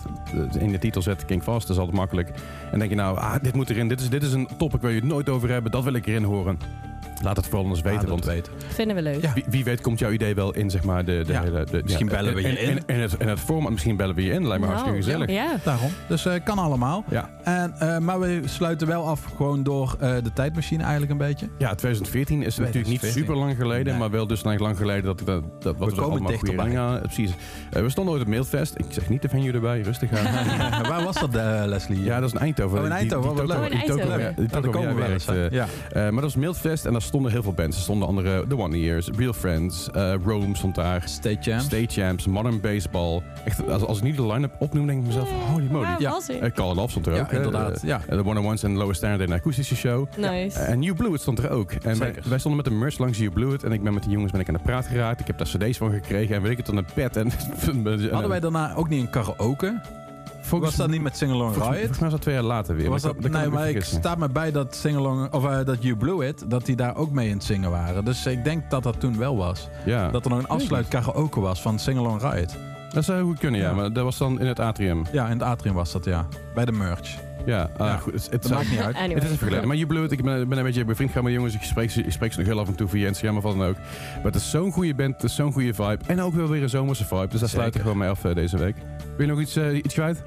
[0.53, 1.67] eh, in de titel zet, Kinkfast.
[1.67, 2.31] Dat is altijd makkelijk.
[2.71, 4.91] En denk je nou, ah, dit moet erin, dit is, dit is een topic waar
[4.91, 6.59] je het nooit over hebben, dat wil ik erin horen.
[7.23, 8.53] Laat het vooral ons weten, want weten.
[8.67, 9.21] Vinden we leuk.
[9.21, 9.33] Ja.
[9.33, 11.23] wie, wie weet komt jouw idee wel in, zeg maar, de...
[11.25, 12.69] de, Ja, hele- de misschien bellen we je en, in.
[12.77, 14.47] En, en, het, en het format, misschien bellen we je in.
[14.47, 15.29] Lijkt me Nou, hartstikke gezellig.
[15.29, 15.55] Ja.
[15.63, 15.89] Daarom.
[16.07, 17.03] Dus eh, kan allemaal.
[17.09, 17.29] Ja.
[17.43, 21.47] En, eh, maar we sluiten wel af gewoon door eh, de tijdmachine eigenlijk een beetje.
[21.57, 23.21] Ja, 2014 is natuurlijk niet 2014.
[23.21, 23.97] super lang geleden, Nee.
[23.99, 26.79] maar wel dus lang geleden dat dat, dat wat We komen allemaal goede dichterbij.
[26.79, 27.01] aan.
[27.01, 27.31] Precies.
[27.69, 28.73] We stonden ooit op Mailfest.
[28.77, 30.25] Ik zeg niet de venue erbij, rustig aan.
[30.91, 31.33] Waar was dat,
[31.67, 32.03] Leslie?
[32.03, 32.77] ja, dat is in Eindhoven.
[32.77, 33.57] Oh, in Die- Eindhoven, die leuk.
[33.57, 34.19] die Oh, in toko- Eindhoven.
[34.21, 35.09] ja, die Ja, daar toko komen we waar
[37.07, 37.75] eh, eh, stonden heel veel bands.
[37.77, 41.01] Er stonden andere The One Years, Real Friends, eh, Rome stond daar.
[41.05, 41.65] State Champs.
[41.65, 43.21] State Champs, Modern Baseball.
[43.45, 45.87] Echt, als, als ik niet de line-up opnoem, denk ik mezelf, holy moly.
[45.99, 46.11] Ja.
[46.11, 46.41] was ik?
[46.41, 47.31] Eh, Call It Off stond er Ja, ook.
[47.31, 47.81] inderdaad.
[47.81, 48.01] Ja.
[48.07, 50.07] Eh, de One on Ones en Lowest Standard een akoestische show.
[50.17, 50.59] Nice.
[50.59, 51.71] En New Blue stond er ook.
[51.71, 54.31] En wij stonden met de merch langs New Blue en ik ben met de jongens
[54.31, 55.19] ben ik aan de praat geraakt.
[55.19, 57.15] Ik heb daar cd's van gekregen en weet ik het dan een pet.
[57.15, 57.31] En,
[58.11, 59.81] Hadden wij daarna ook niet een karaoke?
[60.47, 61.65] Volgens, was dat niet met Singalong Riot?
[61.65, 62.89] volgens mij was dat twee jaar later weer.
[62.89, 65.95] Was Maar dat, nee, maar ik sta me bij dat Singalong, of eh, dat You
[65.95, 68.05] Blew It, dat die daar ook mee in het zingen waren.
[68.05, 69.69] Dus ik denk dat dat toen wel was.
[69.85, 72.55] Ja, Dat er nog een afsluit karaoke was van Singalong Riot.
[72.93, 73.69] dat zou goed kunnen, ja.
[73.69, 73.75] Ja.
[73.75, 75.05] Maar dat was dan in het atrium.
[75.11, 76.25] Ja, in het atrium was dat, ja.
[76.55, 77.17] Bij de merch.
[77.47, 77.97] Ja, ah, Ja.
[77.97, 78.13] goed.
[78.13, 78.95] Het, het, Dat zou- maakt niet uit.
[78.95, 79.13] Anyway.
[79.21, 79.67] het is even geleden.
[79.67, 81.53] Maar Blue It, ik ben, ben een beetje bevriend gaan met jongens.
[81.55, 83.67] Ik spreek, ik spreek ze nog heel af en toe via Instagram of wat dan
[83.67, 83.75] ook.
[84.15, 85.97] Maar het is zo'n goede band, het is zo'n goede vibe.
[86.07, 87.27] En ook wel weer een zomerse vibe.
[87.27, 88.75] Dus daar sluit ik gewoon mee af eh, deze week.
[89.17, 90.21] Wil je nog iets, eh, iets kwijt?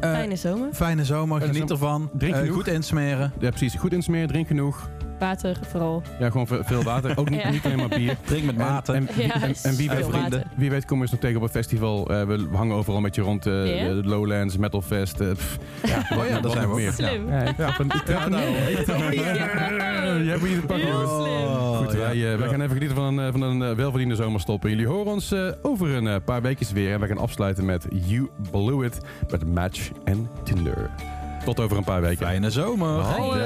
[0.00, 0.68] Eh, Fijne zomer.
[0.72, 1.84] Fijne zomer, Fijne geniet zomer.
[1.86, 2.10] ervan.
[2.18, 2.54] Drink Eh, genoeg.
[2.54, 3.32] goed insmeren.
[3.38, 3.74] Ja, precies.
[3.74, 4.88] Goed insmeren, drink genoeg.
[5.20, 6.02] Water vooral.
[6.18, 7.18] Ja, gewoon ve- veel water.
[7.18, 7.50] Ook niet, Ja.
[7.50, 8.16] niet alleen maar bier.
[8.24, 8.94] Drink met maten.
[8.94, 10.42] En, en, wie- Ja, en, en wie, veel weet, vrienden.
[10.56, 12.10] wie weet komen we eens nog tegen op een festival.
[12.10, 15.20] Eh, we hangen overal een beetje rond eh, de Lowlands, Metal Fest.
[15.20, 16.92] eh, pff, ja, Oh ja, nog zijn we meer.
[16.92, 17.28] Slim.
[17.28, 17.90] Ja, ik trap een-
[20.24, 20.86] Jij niet te pakken.
[20.86, 21.22] Heel hoor.
[21.26, 21.46] slim.
[21.48, 24.64] Oh, Goed, wij, eh, wij gaan even genieten van een, eh, van een welverdiende zomerstop.
[24.64, 26.92] En jullie horen ons eh, over een paar weken weer.
[26.92, 29.00] En wij gaan afsluiten met You Blew It
[29.30, 30.90] met Match en Tinder.
[31.44, 32.26] Tot over een paar weken.
[32.26, 32.88] Fijne zomer.
[33.00, 33.40] Hoi.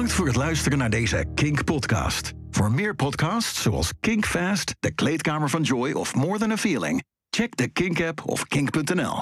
[0.00, 2.32] Bedankt voor het luisteren naar deze Kink podcast.
[2.50, 7.02] Voor meer podcasts zoals Kink Fast, De Kleedkamer van Joy of More Than a Feeling,
[7.30, 9.18] check de Kink app of kink.nl.